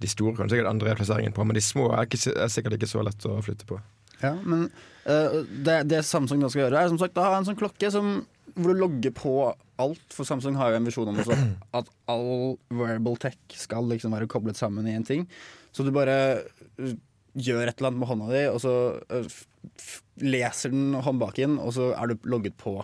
De 0.00 0.06
store 0.10 0.36
kan 0.36 0.46
du 0.46 0.54
sikkert 0.54 0.68
andre 0.68 0.94
plasseringen 0.94 1.32
på, 1.32 1.44
men 1.46 1.54
de 1.54 1.60
små 1.64 1.88
er, 1.96 2.04
ikke, 2.04 2.36
er 2.36 2.48
sikkert 2.52 2.74
ikke 2.76 2.90
så 2.90 3.02
lett 3.02 3.24
å 3.24 3.40
flytte 3.42 3.64
på. 3.64 3.80
Ja, 4.22 4.34
men 4.44 4.70
uh, 5.06 5.42
det, 5.64 5.88
det 5.88 6.04
Samsung 6.04 6.40
da 6.40 6.48
skal 6.52 6.66
gjøre, 6.68 6.82
er 6.84 6.88
som 6.88 6.98
sagt 6.98 7.14
å 7.16 7.24
ha 7.24 7.38
en 7.38 7.44
sånn 7.48 7.56
klokke 7.56 7.90
som, 7.90 8.26
hvor 8.56 8.74
du 8.74 8.80
logger 8.80 9.10
på 9.16 9.54
alt. 9.78 10.04
For 10.12 10.24
Samsung 10.24 10.54
har 10.56 10.70
jo 10.70 10.76
en 10.76 10.84
visjon 10.84 11.08
om 11.08 11.16
også, 11.16 11.38
at 11.80 11.88
all 12.08 12.58
wearable 12.70 13.16
tech 13.16 13.36
skal 13.56 13.84
liksom 13.88 14.12
være 14.12 14.28
koblet 14.28 14.56
sammen 14.60 14.86
i 14.86 14.94
en 14.94 15.04
ting. 15.04 15.26
Så 15.72 15.82
du 15.84 15.90
bare 15.90 16.44
gjør 17.34 17.68
et 17.68 17.78
eller 17.78 17.90
annet 17.90 18.00
med 18.02 18.10
hånda 18.10 18.30
di, 18.30 18.42
og 18.50 18.60
så 18.62 18.74
leser 20.22 20.74
den 20.74 20.94
håndbaken, 21.04 21.58
og 21.62 21.74
så 21.76 21.92
er 21.96 22.12
du 22.12 22.28
logget 22.30 22.56
på 22.60 22.78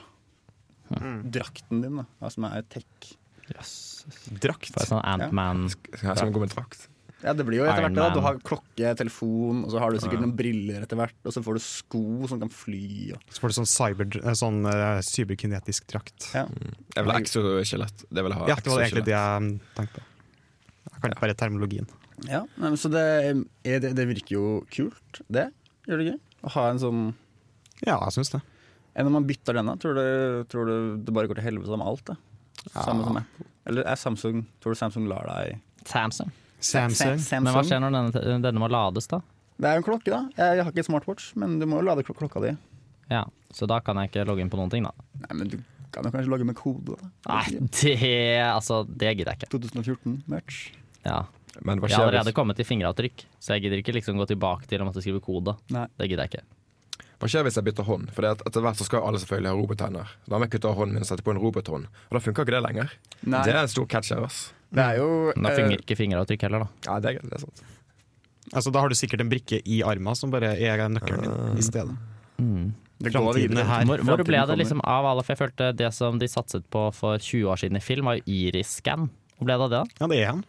drakten 0.91 1.85
din, 1.85 2.01
da, 2.03 2.31
som 2.33 2.49
er 2.51 2.65
tech. 2.71 3.13
Drakt. 3.51 4.73
For 4.77 4.87
sånn 4.87 5.03
Ant-Man 5.03 5.69
Skal 5.71 6.15
jeg 6.15 6.35
gå 6.35 6.43
med 6.43 6.53
drakt? 6.55 6.89
Ja, 7.21 7.35
det 7.37 7.45
blir 7.45 7.61
jo 7.61 7.65
etter 7.69 7.85
hvert 7.85 7.93
det. 7.93 8.01
da. 8.01 8.13
Du 8.17 8.23
har 8.25 8.39
klokke, 8.41 8.93
telefon, 8.97 9.65
og 9.67 9.75
så 9.75 9.81
har 9.83 9.93
du 9.93 10.01
sikkert 10.01 10.23
noen 10.23 10.33
briller 10.39 10.87
etter 10.87 10.97
hvert. 10.97 11.17
Og 11.29 11.35
så 11.37 11.43
får 11.45 11.59
du 11.59 11.63
sko 11.65 12.05
som 12.31 12.41
kan 12.41 12.53
fly. 12.53 12.85
Og. 13.17 13.27
Så 13.29 13.43
får 13.43 13.53
du 13.53 13.57
sånn, 13.59 13.69
cyber, 13.69 14.09
eh, 14.23 14.37
sånn 14.41 14.63
uh, 14.65 15.01
cyberkinetisk 15.05 15.91
drakt. 15.93 16.31
Ja. 16.33 16.47
Jeg 16.97 17.05
vil 17.05 17.13
ha 17.13 17.19
exoskjelett. 17.21 18.07
Det 18.09 18.25
vil 18.25 18.33
jeg 18.33 18.41
ha. 18.41 18.49
Ja, 18.49 18.57
det 18.57 18.73
var 18.73 18.87
egentlig 18.87 19.05
det 19.11 19.17
jeg 19.17 19.53
tenkte. 19.77 20.07
Jeg 20.91 21.03
kan 21.03 21.13
ikke 21.13 21.27
bare 21.27 21.37
terminologien. 21.45 21.93
Ja, 22.29 22.43
nei, 22.57 22.69
men 22.73 22.77
så 22.81 22.91
det, 22.93 23.03
er 23.65 23.81
det, 23.81 23.95
det 23.97 24.07
virker 24.11 24.35
jo 24.35 24.45
kult, 24.73 25.21
det. 25.33 25.47
Gjør 25.89 26.01
det 26.03 26.07
ikke? 26.11 26.21
Å 26.45 26.53
ha 26.57 26.65
en 26.71 26.81
sånn 26.83 27.01
Ja, 27.87 27.97
jeg 28.07 28.13
syns 28.19 28.33
det. 28.35 28.41
Enn 28.99 29.07
om 29.09 29.15
man 29.17 29.27
bytter 29.29 29.57
denne? 29.57 29.77
Tror 29.81 29.95
du, 29.97 30.05
tror 30.51 30.67
du 30.69 30.75
det 31.07 31.15
bare 31.15 31.31
går 31.31 31.39
til 31.41 31.47
helvete 31.47 31.79
med 31.81 31.87
alt? 31.87 32.05
det? 32.11 32.17
Samme 32.75 33.07
som 33.07 33.17
Apple? 33.23 33.47
Eller 33.71 33.87
er 33.89 33.97
Samsung 33.97 34.43
Tror 34.61 34.75
du 34.75 34.79
Samsung 34.81 35.07
lar 35.09 35.25
deg 35.31 35.61
Samsung. 35.89 36.29
Samsung. 36.61 37.17
Samsung. 37.17 37.45
Men 37.47 37.55
hva 37.57 37.63
skjer 37.65 37.81
når 37.81 37.95
denne, 37.97 38.35
denne 38.45 38.61
må 38.61 38.69
lades, 38.69 39.07
da? 39.09 39.23
Det 39.61 39.69
er 39.69 39.79
jo 39.79 39.81
en 39.81 39.87
klokke, 39.87 40.11
da. 40.13 40.21
Jeg 40.37 40.65
har 40.65 40.73
ikke 40.75 40.85
smartwatch, 40.85 41.31
men 41.41 41.59
du 41.61 41.65
må 41.69 41.79
jo 41.81 41.87
lade 41.89 42.05
klok 42.05 42.19
klokka 42.21 42.43
di. 42.45 42.53
Ja, 43.13 43.25
Så 43.57 43.67
da 43.69 43.81
kan 43.85 43.97
jeg 44.01 44.11
ikke 44.11 44.27
logge 44.29 44.45
inn 44.45 44.53
på 44.53 44.61
noen 44.61 44.71
ting, 44.73 44.85
da? 44.85 44.93
Nei, 45.25 45.33
men 45.41 45.49
du 45.53 45.57
kan 45.91 46.05
jo 46.07 46.13
kanskje 46.13 46.31
logge 46.31 46.47
med 46.49 46.57
kode. 46.59 46.97
da. 47.01 47.09
Nei, 47.33 47.65
det 47.81 47.97
Altså, 48.45 48.83
det 48.89 49.15
gidder 49.17 49.33
jeg 49.33 49.41
ikke. 49.41 49.51
2014-match. 49.57 50.61
Ja. 51.07 51.23
Men 51.59 51.81
hva 51.83 51.91
Jeg 51.91 51.99
har 51.99 52.07
allerede 52.09 52.31
hvis, 52.31 52.37
kommet 52.37 52.59
til 52.61 52.69
fingeravtrykk, 52.69 53.25
så 53.43 53.57
jeg 53.57 53.67
gidder 53.67 53.83
ikke 53.83 53.95
liksom 53.97 54.21
gå 54.21 54.27
tilbake 54.31 54.71
til 54.71 54.83
å 54.83 54.87
måtte 54.89 55.03
skrive 55.03 55.23
kode. 55.25 55.57
Nei. 55.75 55.87
Det 55.99 56.09
gidder 56.11 56.29
jeg 56.29 56.35
ikke. 56.35 57.09
hva 57.21 57.31
skjer 57.33 57.45
hvis 57.47 57.59
jeg 57.59 57.67
bytter 57.67 57.89
hånd? 57.89 58.13
For 58.17 58.29
etter 58.31 58.65
hvert 58.65 58.79
så 58.79 58.87
skal 58.87 59.05
alle 59.09 59.21
selvfølgelig 59.23 59.51
ha 59.51 59.59
robothender. 59.59 60.15
Da 60.31 60.39
må 60.39 60.47
jeg 60.47 60.55
kutte 60.55 60.71
av 60.71 60.79
hånden 60.79 60.97
min 60.97 61.05
og 61.05 61.11
sette 61.11 61.27
på 61.27 61.35
en 61.35 61.43
robothånd. 61.43 61.91
Og 62.09 62.17
da 62.17 62.23
funker 62.23 62.47
ikke 62.47 62.57
det 62.57 62.63
lenger. 62.69 62.95
Nei. 63.27 63.43
Det 63.45 63.53
er 63.57 63.61
en 63.65 63.73
stor 63.75 63.91
catch 63.91 64.15
her, 64.15 64.25
ass. 64.29 64.53
Det 64.71 64.85
er 64.85 65.01
jo 65.03 65.11
Men 65.35 65.49
da 65.49 65.51
eh, 65.51 65.59
fungerer 65.59 65.83
ikke 65.83 65.99
fingeravtrykk 65.99 66.47
heller, 66.47 66.65
da. 66.65 66.87
Ja, 66.87 67.01
det 67.03 67.17
er, 67.17 67.27
det 67.27 67.41
er 67.41 67.43
sant. 67.43 67.65
Altså, 68.51 68.71
da 68.75 68.83
har 68.83 68.91
du 68.91 68.97
sikkert 68.99 69.23
en 69.23 69.31
brikke 69.31 69.61
i 69.63 69.83
armen 69.87 70.17
som 70.19 70.31
bare 70.33 70.55
er 70.59 70.87
nøkkelen 70.91 71.27
din 71.27 71.59
i 71.61 71.67
stedet. 71.67 71.99
det 73.01 73.13
går 73.15 73.35
videre. 73.37 73.63
er 73.63 73.69
her. 73.69 73.85
Hvor, 73.91 74.03
hvor 74.07 74.23
ble 74.27 74.41
det 74.49 74.57
liksom 74.63 74.81
av 74.83 75.07
alle? 75.11 75.25
For 75.27 75.35
jeg 75.35 75.43
følte 75.43 75.73
det 75.77 75.91
som 75.95 76.19
de 76.19 76.31
satset 76.31 76.65
på 76.73 76.87
for 76.97 77.19
20 77.19 77.51
år 77.53 77.61
siden 77.63 77.79
i 77.79 77.85
film, 77.85 78.09
var 78.11 78.19
jo 78.19 78.25
iris-scan. 78.27 79.11
Hvor 79.39 79.51
ble 79.51 79.59
det 79.59 79.67
av 79.67 79.75
det? 79.75 79.83
da? 79.83 80.01
Ja, 80.01 80.11
det 80.11 80.19
er 80.23 80.33
han. 80.33 80.43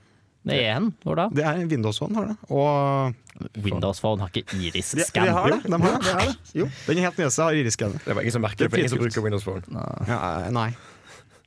Det 0.48 0.56
er 0.58 0.76
en. 0.80 0.88
Hvor 1.06 1.16
da? 1.20 1.28
Det 1.30 1.44
er 1.46 1.60
Windows 1.70 2.00
Phone, 2.02 2.16
har 2.18 2.26
det. 2.32 2.36
Og 2.50 3.60
Windows 3.62 4.00
Phone 4.02 4.22
har 4.24 4.32
ikke 4.34 4.58
iris-scan. 4.58 5.26
de 5.28 5.34
har 5.36 5.52
det. 5.54 5.60
De 5.68 5.72
har 5.78 5.92
det. 5.98 6.06
Det 6.06 6.14
er 6.16 6.32
det. 6.32 6.38
Jo. 6.62 6.70
Den 6.88 6.98
er 6.98 7.06
helt 7.08 7.20
nyeste 7.22 7.44
har 7.46 7.58
iris-scanner. 7.60 8.02
Det 8.06 8.16
var 8.18 8.22
ingen 8.26 8.36
som 8.38 8.42
merker 8.46 8.66
det, 8.66 8.72
for 8.74 8.82
ingen 8.82 8.90
som 8.96 9.02
bruker 9.04 9.22
Windows 9.28 9.46
Phone 9.46 9.84
Ja, 10.10 10.50
nei. 10.54 10.72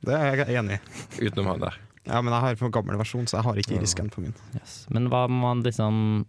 Det 0.05 0.13
er 0.15 0.39
jeg 0.45 0.55
enig 0.61 0.77
i. 0.79 1.27
utenom 1.27 1.51
han 1.53 1.59
der. 1.65 1.75
Ja, 2.05 2.21
men 2.21 2.31
jeg 2.33 2.41
har 2.45 2.55
for 2.61 2.69
gammel 2.69 2.97
versjon, 3.01 3.27
så 3.27 3.39
jeg 3.39 3.47
har 3.49 3.59
ikke 3.59 3.75
iris-scan 3.79 4.09
på 4.13 4.21
min. 4.21 4.33
Yes. 4.55 4.85
Men 4.93 5.09
hva 5.11 5.25
må 5.27 5.41
man 5.47 5.63
liksom 5.65 6.25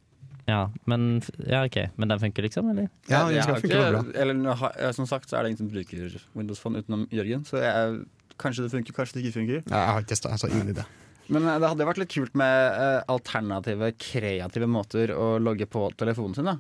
Ja, 0.49 0.69
men 0.87 1.23
Ja, 1.47 1.65
OK. 1.67 1.77
Men 1.97 2.09
den 2.09 2.19
funker 2.23 2.43
liksom, 2.47 2.71
eller? 2.71 2.89
Ja, 3.11 3.25
den 3.29 3.43
skal 3.43 3.61
funke 3.63 3.81
bra. 3.93 4.05
Eller, 4.15 4.93
som 4.97 5.07
sagt 5.07 5.31
så 5.31 5.37
er 5.39 5.43
det 5.47 5.55
ingen 5.55 5.63
som 5.65 5.71
bruker 5.71 6.19
Windows 6.35 6.61
Phone 6.63 6.79
utenom 6.83 7.07
Jørgen, 7.13 7.45
så 7.47 7.59
jeg, 7.63 8.05
kanskje 8.43 8.67
det 8.67 8.71
funker, 8.75 8.93
kanskje 8.97 9.19
det 9.19 9.25
ikke 9.27 9.39
funker. 9.41 9.61
Ja, 9.71 9.77
jeg 9.83 9.93
har 9.93 10.01
ikke 10.07 10.15
testa, 10.15 10.37
så 10.41 10.49
ingen 10.51 10.73
idé. 10.75 10.87
Men 11.33 11.49
eh, 11.49 11.59
det 11.63 11.71
hadde 11.71 11.89
vært 11.89 12.03
litt 12.03 12.13
kult 12.15 12.37
med 12.39 12.77
uh, 12.77 13.01
alternative, 13.13 13.93
kreative 14.01 14.69
måter 14.71 15.13
å 15.15 15.37
logge 15.43 15.69
på 15.71 15.89
telefonen 15.99 16.37
sin. 16.37 16.51
da 16.51 16.57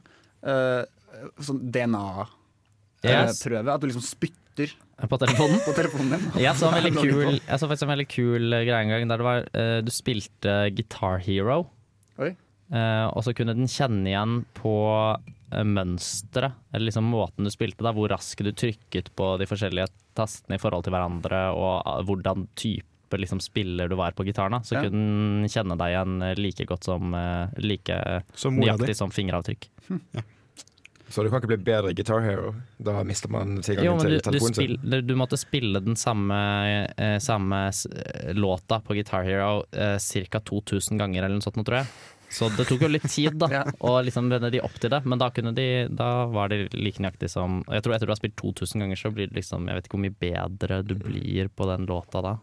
uh, 0.46 0.83
Sånn 1.42 1.62
DNA-prøve. 1.72 3.70
At 3.72 3.81
du 3.81 3.88
liksom 3.88 4.05
spytter 4.05 4.74
På 5.09 5.18
telefonen? 5.20 5.61
på 5.68 5.76
telefonen 5.76 6.16
din. 6.16 6.26
Jeg 6.44 6.59
så, 6.59 6.72
en 6.72 6.98
kul, 7.05 7.38
jeg 7.38 7.61
så 7.61 7.68
faktisk 7.70 7.87
en 7.87 7.94
veldig 7.94 8.11
kul 8.11 8.59
greie 8.59 8.83
en 8.83 8.92
gang 8.92 9.09
der 9.12 9.22
det 9.22 9.29
var, 9.29 9.48
uh, 9.55 9.79
du 9.85 9.92
spilte 9.94 10.59
Guitar 10.76 11.22
Hero. 11.26 11.64
Og 12.66 13.20
så 13.22 13.31
kunne 13.37 13.55
den 13.55 13.68
kjenne 13.70 14.09
igjen 14.11 14.40
på 14.59 14.74
mønsteret, 15.55 16.57
eller 16.74 16.88
liksom 16.88 17.07
måten 17.07 17.46
du 17.46 17.50
spilte, 17.55 17.85
da, 17.87 17.92
hvor 17.94 18.11
raskt 18.11 18.42
du 18.42 18.50
trykket 18.50 19.12
på 19.14 19.29
de 19.38 19.46
forskjellige 19.46 19.87
tastene 20.18 20.59
i 20.59 20.61
forhold 20.61 20.83
til 20.83 20.96
hverandre, 20.96 21.44
og 21.55 21.87
hvordan 22.09 22.48
type 22.59 22.95
liksom, 23.10 23.38
spiller 23.40 23.88
du 23.88 23.94
var 23.96 24.12
på 24.12 24.24
gitaren, 24.26 24.50
da, 24.50 24.58
så 24.66 24.74
Ja. 24.74 24.82
kunne 24.82 25.42
den 25.42 25.48
kjenne 25.48 25.76
deg 25.78 25.92
igjen 25.94 26.22
eh, 26.22 26.34
like 26.40 26.64
godt 26.66 26.84
som 26.84 27.14
eh, 27.14 27.48
like 27.58 28.22
Som 28.34 28.56
nøyaktig 28.58 28.96
som 28.96 29.10
fingeravtrykk. 29.10 29.68
Så 31.08 31.22
du 31.22 31.30
kan 31.30 31.38
ikke 31.38 31.52
bli 31.52 31.62
bedre 31.62 31.92
Guitar 31.94 32.18
Hero. 32.24 32.48
Da 32.82 33.04
mister 33.06 33.30
man 33.30 33.60
Jo, 33.60 33.62
tilgangen 33.62 33.92
men 33.96 34.00
til 34.02 34.10
du, 34.10 34.16
du, 34.16 34.24
telefonen 34.26 34.54
sin. 34.58 34.74
spill, 34.74 35.06
du 35.06 35.14
måtte 35.14 35.38
spille 35.38 35.78
den 35.84 35.94
samme, 35.96 36.38
eh, 36.98 37.18
samme 37.22 37.60
eh, 37.70 38.32
låta 38.34 38.80
på 38.82 38.94
Guitar 38.98 39.22
Hero 39.22 39.62
eh, 39.70 39.94
ca. 40.30 40.40
2000 40.40 40.98
ganger 40.98 41.22
eller 41.22 41.38
noe 41.38 41.46
sånt, 41.46 41.62
tror 41.62 41.78
jeg. 41.84 41.86
Så 42.28 42.48
det 42.58 42.66
tok 42.66 42.80
jo 42.82 42.88
litt 42.90 43.06
tid 43.06 43.36
da, 43.38 43.46
Ja. 43.54 43.62
å 43.86 44.00
liksom 44.02 44.26
vende 44.34 44.50
de 44.50 44.58
opp 44.66 44.74
til 44.82 44.90
det, 44.90 44.98
men 45.06 45.22
da, 45.22 45.28
kunne 45.30 45.54
de, 45.54 45.86
da 45.94 46.26
var 46.26 46.50
de 46.50 46.64
like 46.74 46.98
nøyaktig 46.98 47.30
som 47.30 47.60
Jeg 47.70 47.84
tror 47.86 47.94
etter 47.94 48.10
du 48.10 48.10
har 48.10 48.18
spilt 48.18 48.34
2000 48.42 48.82
ganger, 48.82 48.98
så 48.98 49.12
blir 49.14 49.30
det 49.30 49.38
liksom 49.38 49.68
Jeg 49.70 49.78
vet 49.78 49.86
ikke 49.86 49.94
hvor 50.00 50.04
mye 50.08 50.18
bedre 50.26 50.82
du 50.82 50.96
blir 50.98 51.46
på 51.54 51.70
den 51.70 51.86
låta 51.86 52.20
da. 52.26 52.34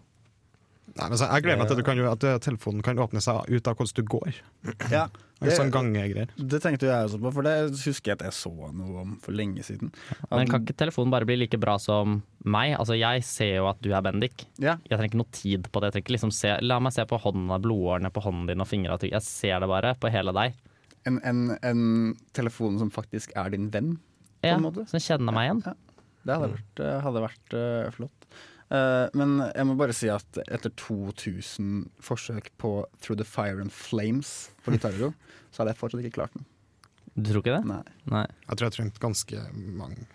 Nei, 0.94 1.08
men 1.10 1.18
så, 1.18 1.26
jeg 1.26 1.42
gleder 1.42 1.58
meg 1.58 1.68
til 1.72 1.74
at, 1.74 1.80
du 1.82 1.86
kan, 1.88 2.00
at 2.06 2.24
eh, 2.30 2.36
telefonen 2.46 2.84
kan 2.86 3.00
åpne 3.02 3.22
seg 3.24 3.48
ut 3.50 3.68
av 3.68 3.74
hvordan 3.80 3.96
du 3.98 4.04
går. 4.14 4.36
Ja, 4.94 5.08
Det, 5.44 5.58
sånn 5.58 5.72
gangegreier. 5.74 6.30
det 6.40 6.60
tenkte 6.64 6.86
jeg 6.88 7.04
også 7.10 7.18
på, 7.20 7.32
for 7.36 7.44
det 7.44 7.54
husker 7.74 8.14
jeg 8.14 8.16
at 8.16 8.22
jeg 8.30 8.36
så 8.38 8.52
noe 8.72 9.02
om 9.02 9.16
for 9.20 9.36
lenge 9.36 9.60
siden. 9.68 9.90
At- 10.30 10.38
Men 10.38 10.48
kan 10.48 10.62
ikke 10.64 10.78
telefonen 10.80 11.12
bare 11.12 11.28
bli 11.28 11.36
like 11.42 11.58
bra 11.60 11.74
som 11.84 12.22
meg? 12.48 12.78
Altså 12.80 12.96
Jeg 12.96 13.26
ser 13.28 13.58
jo 13.58 13.66
at 13.68 13.82
du 13.84 13.90
er 13.92 14.06
Bendik. 14.06 14.46
ja, 14.64 14.78
Jeg 14.88 14.94
trenger 14.96 15.10
ikke 15.12 15.20
noe 15.20 15.34
tid 15.36 15.68
på 15.74 15.82
det. 15.84 15.90
Jeg 15.90 15.98
trenger 15.98 16.16
liksom 16.16 16.32
se, 16.32 16.54
la 16.64 16.78
meg 16.80 16.94
se 16.96 17.04
på 17.10 17.20
hånda, 17.20 17.58
blodårene 17.60 18.14
på 18.16 18.24
hånden 18.24 18.54
din 18.54 18.64
og 18.64 18.70
fingra. 18.72 18.96
Jeg 19.04 19.20
ser 19.26 19.60
det 19.60 19.68
bare 19.74 19.92
på 20.00 20.14
hele 20.14 20.32
deg. 20.32 20.56
en, 21.12 21.20
en, 21.28 21.42
en 21.60 21.84
telefon 22.32 22.80
som 22.80 22.94
faktisk 22.94 23.34
er 23.36 23.50
din 23.52 23.68
venn, 23.74 23.98
på 24.40 24.48
Ja, 24.48 24.56
en 24.56 24.64
måte. 24.70 24.88
som 24.88 25.04
kjenner 25.04 25.36
meg 25.36 25.50
igjen. 25.50 25.66
Det 26.24 26.38
hadde 26.40 26.54
vært, 26.54 26.80
eh, 26.88 27.02
hadde 27.04 27.26
vært 27.28 27.58
uh, 27.60 27.92
flott. 27.92 28.23
Eh, 28.74 29.08
men 29.14 29.36
jeg 29.52 29.68
må 29.70 29.76
bare 29.78 29.94
si 29.94 30.10
at 30.10 30.40
etter 30.48 30.74
2000 30.82 31.92
forsøk 32.02 32.50
på 32.62 32.74
Through 33.04 33.20
the 33.22 33.28
Fire 33.28 33.62
and 33.62 33.74
Flames 33.74 34.52
på 34.66 34.74
gitarro, 34.76 35.12
så 35.52 35.62
hadde 35.62 35.76
jeg 35.76 35.82
fortsatt 35.82 36.04
ikke 36.04 36.18
klart 36.18 36.34
den. 36.38 36.48
Du 37.14 37.30
tror 37.30 37.44
ikke 37.44 37.60
det? 37.60 37.66
Nei. 37.70 37.84
Nei. 38.10 38.26
Jeg 38.48 38.58
tror 38.58 38.66
jeg 38.66 38.72
har 38.72 38.78
trent 38.80 39.02
ganske 39.04 39.48
mange 39.78 40.08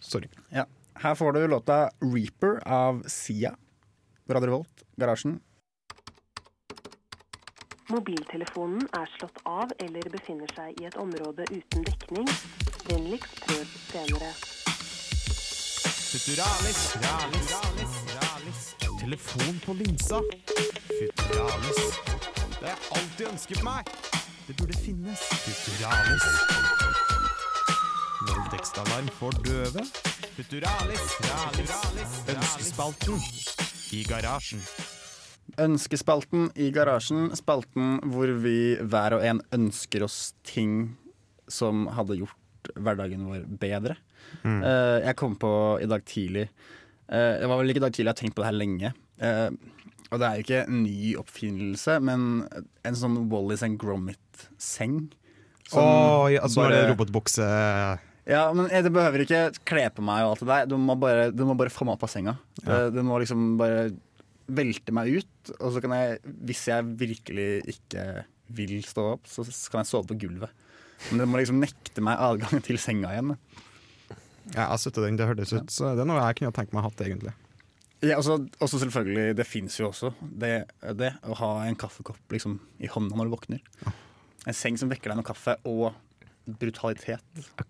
Sorry. 0.00 0.30
Ja. 0.48 0.64
Her 0.96 1.14
får 1.14 1.32
du 1.36 1.46
låta 1.48 1.90
'Reaper' 2.00 2.62
av 2.64 3.02
Sia. 3.06 3.52
Radio 4.28 4.48
Revolt, 4.48 4.82
Garasjen. 4.96 5.40
Mobiltelefonen 7.90 8.86
er 8.96 9.08
slått 9.18 9.42
av 9.44 9.72
eller 9.82 10.08
befinner 10.12 10.48
seg 10.56 10.80
i 10.80 10.86
et 10.88 10.96
område 10.96 11.44
uten 11.50 11.84
dekning. 11.84 12.28
Vennligst 12.88 13.44
prøv 13.44 13.76
senere. 13.90 14.32
Futuralis, 16.10 16.96
ralis, 16.96 17.50
ralis, 17.54 17.94
ralis. 18.14 18.76
Telefon 19.00 19.60
på 19.66 19.72
linsa. 19.78 20.18
Futuralis. 20.88 21.78
Det 22.58 22.66
har 22.66 22.72
jeg 22.72 22.80
alltid 22.96 23.28
ønsket 23.28 23.60
meg. 23.62 23.92
Det 24.48 24.56
burde 24.58 24.78
finnes. 24.82 25.22
Futuralis. 25.44 26.26
Voldtektsalarm 28.26 29.12
for 29.20 29.38
døve. 29.46 29.86
Futuralis, 30.34 31.14
ralis. 31.28 31.78
Ønskespalten 32.34 33.22
i 33.94 34.02
garasjen. 34.10 34.66
Ønskespalten 35.62 36.50
i 36.58 36.72
garasjen. 36.74 37.30
Spalten 37.38 38.00
hvor 38.10 38.34
vi 38.42 38.74
hver 38.82 39.20
og 39.20 39.30
en 39.30 39.46
ønsker 39.54 40.10
oss 40.10 40.32
ting 40.42 40.96
som 41.46 41.86
hadde 41.94 42.18
gjort 42.24 42.74
hverdagen 42.74 43.30
vår 43.30 43.46
bedre. 43.62 44.00
Eh, 44.40 44.98
jeg 45.04 45.16
kom 45.20 45.34
på 45.36 45.50
i 45.82 45.86
dag 45.90 46.04
tidlig 46.08 46.46
uh, 46.48 47.34
Det 47.42 47.48
var 47.50 47.58
vel 47.60 47.72
ikke 47.72 47.82
i 47.82 47.84
dag 47.84 47.92
tidlig, 47.92 48.06
jeg 48.08 48.14
har 48.14 48.20
tenkt 48.22 48.36
på 48.38 48.42
det 48.44 48.48
her 48.48 48.56
lenge. 48.56 48.92
Uh, 49.20 49.50
og 50.10 50.18
det 50.20 50.26
er 50.26 50.36
jo 50.38 50.44
ikke 50.46 50.60
en 50.64 50.78
ny 50.82 51.10
oppfinnelse, 51.20 51.96
men 52.02 52.22
en 52.86 52.96
sånn 52.98 53.18
Wallis 53.30 53.62
and 53.66 53.78
Gromit-seng. 53.78 55.10
som 55.70 56.30
ja, 56.32 56.40
altså 56.42 56.64
bare- 56.64 56.78
bare 56.80 56.92
robotbukse 56.94 57.46
Ja, 58.30 58.52
men 58.54 58.68
det 58.70 58.92
behøver 58.92 59.22
ikke 59.24 59.42
kle 59.66 59.88
på 59.90 60.02
meg 60.06 60.24
og 60.24 60.32
alt 60.34 60.40
det 60.40 60.48
der. 60.48 60.66
Du 60.66 60.76
må 60.78 60.94
bare, 60.98 61.30
du 61.34 61.44
må 61.44 61.56
bare 61.58 61.70
få 61.70 61.84
meg 61.86 61.94
opp 61.96 62.04
av 62.06 62.10
senga. 62.12 62.36
Ja. 62.64 62.90
Du 62.90 63.02
må 63.02 63.18
liksom 63.18 63.56
bare 63.58 63.90
velte 64.50 64.92
meg 64.94 65.20
ut, 65.20 65.52
og 65.58 65.72
så 65.74 65.80
kan 65.82 65.94
jeg, 65.94 66.18
hvis 66.46 66.66
jeg 66.70 66.86
virkelig 67.00 67.48
ikke 67.74 68.04
vil 68.54 68.80
stå 68.86 69.06
opp, 69.14 69.26
så 69.30 69.44
kan 69.70 69.82
jeg 69.82 69.90
sove 69.90 70.10
på 70.10 70.18
gulvet. 70.26 70.50
Men 71.10 71.22
det 71.22 71.28
må 71.30 71.40
liksom 71.40 71.60
nekte 71.62 72.02
meg 72.04 72.18
adgang 72.20 72.62
til 72.66 72.78
senga 72.82 73.14
igjen. 73.14 73.34
da. 73.34 73.66
Ja, 74.54 74.66
jeg 74.72 74.78
støtter 74.82 75.06
den. 75.06 75.16
Det 75.20 75.26
hørtes 75.28 75.52
ut 75.54 75.70
så 75.70 75.92
det 75.94 76.02
er 76.04 76.08
noe 76.10 76.20
jeg 76.26 76.40
kunne 76.40 76.52
tenkt 76.56 76.72
meg 76.76 76.82
hatt, 76.88 77.00
egentlig. 77.06 77.32
Ja, 78.02 78.16
også, 78.16 78.38
også 78.64 78.78
selvfølgelig, 78.80 79.34
det 79.36 79.44
fins 79.46 79.74
jo 79.78 79.90
også, 79.90 80.14
det, 80.40 80.54
det 80.96 81.10
å 81.28 81.34
ha 81.36 81.50
en 81.68 81.76
kaffekopp 81.76 82.32
liksom, 82.32 82.54
i 82.80 82.88
hånda 82.88 83.14
når 83.18 83.28
du 83.28 83.34
våkner. 83.34 83.60
En 84.48 84.56
seng 84.56 84.78
som 84.80 84.88
vekker 84.88 85.12
deg 85.12 85.18
med 85.20 85.26
kaffe, 85.28 85.58
og 85.68 85.92
brutalitet. 86.50 87.20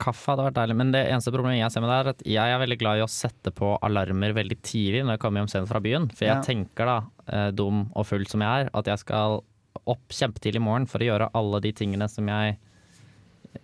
Kaffe 0.01 0.31
hadde 0.31 0.45
vært 0.47 0.57
deilig, 0.57 0.77
men 0.79 0.93
det 0.95 1.03
eneste 1.11 1.33
problemet 1.35 1.59
jeg 1.59 1.75
ser 1.75 1.83
med 1.85 1.91
det, 1.91 1.97
er 1.99 2.11
at 2.15 2.23
jeg 2.37 2.55
er 2.55 2.63
veldig 2.63 2.79
glad 2.81 3.01
i 3.01 3.05
å 3.05 3.11
sette 3.11 3.53
på 3.53 3.73
alarmer 3.85 4.33
veldig 4.39 4.57
tidlig 4.65 5.03
når 5.05 5.17
jeg 5.17 5.23
kommer 5.25 5.43
hjem 5.43 5.51
sent 5.53 5.69
fra 5.69 5.83
byen. 5.85 6.07
For 6.15 6.25
jeg 6.29 6.37
Ja. 6.39 6.43
tenker 6.47 6.87
da, 6.89 6.97
eh, 7.27 7.51
dum 7.51 7.91
og 7.95 8.07
full 8.07 8.25
som 8.31 8.41
jeg 8.41 8.49
er, 8.67 8.71
at 8.73 8.87
jeg 8.87 8.99
skal 9.03 9.43
opp 9.87 10.09
kjempetidlig 10.09 10.63
i 10.63 10.65
morgen 10.65 10.87
for 10.87 11.03
å 11.03 11.09
gjøre 11.11 11.31
alle 11.35 11.61
de 11.61 11.73
tingene 11.73 12.09
som 12.09 12.27
jeg 12.27 12.57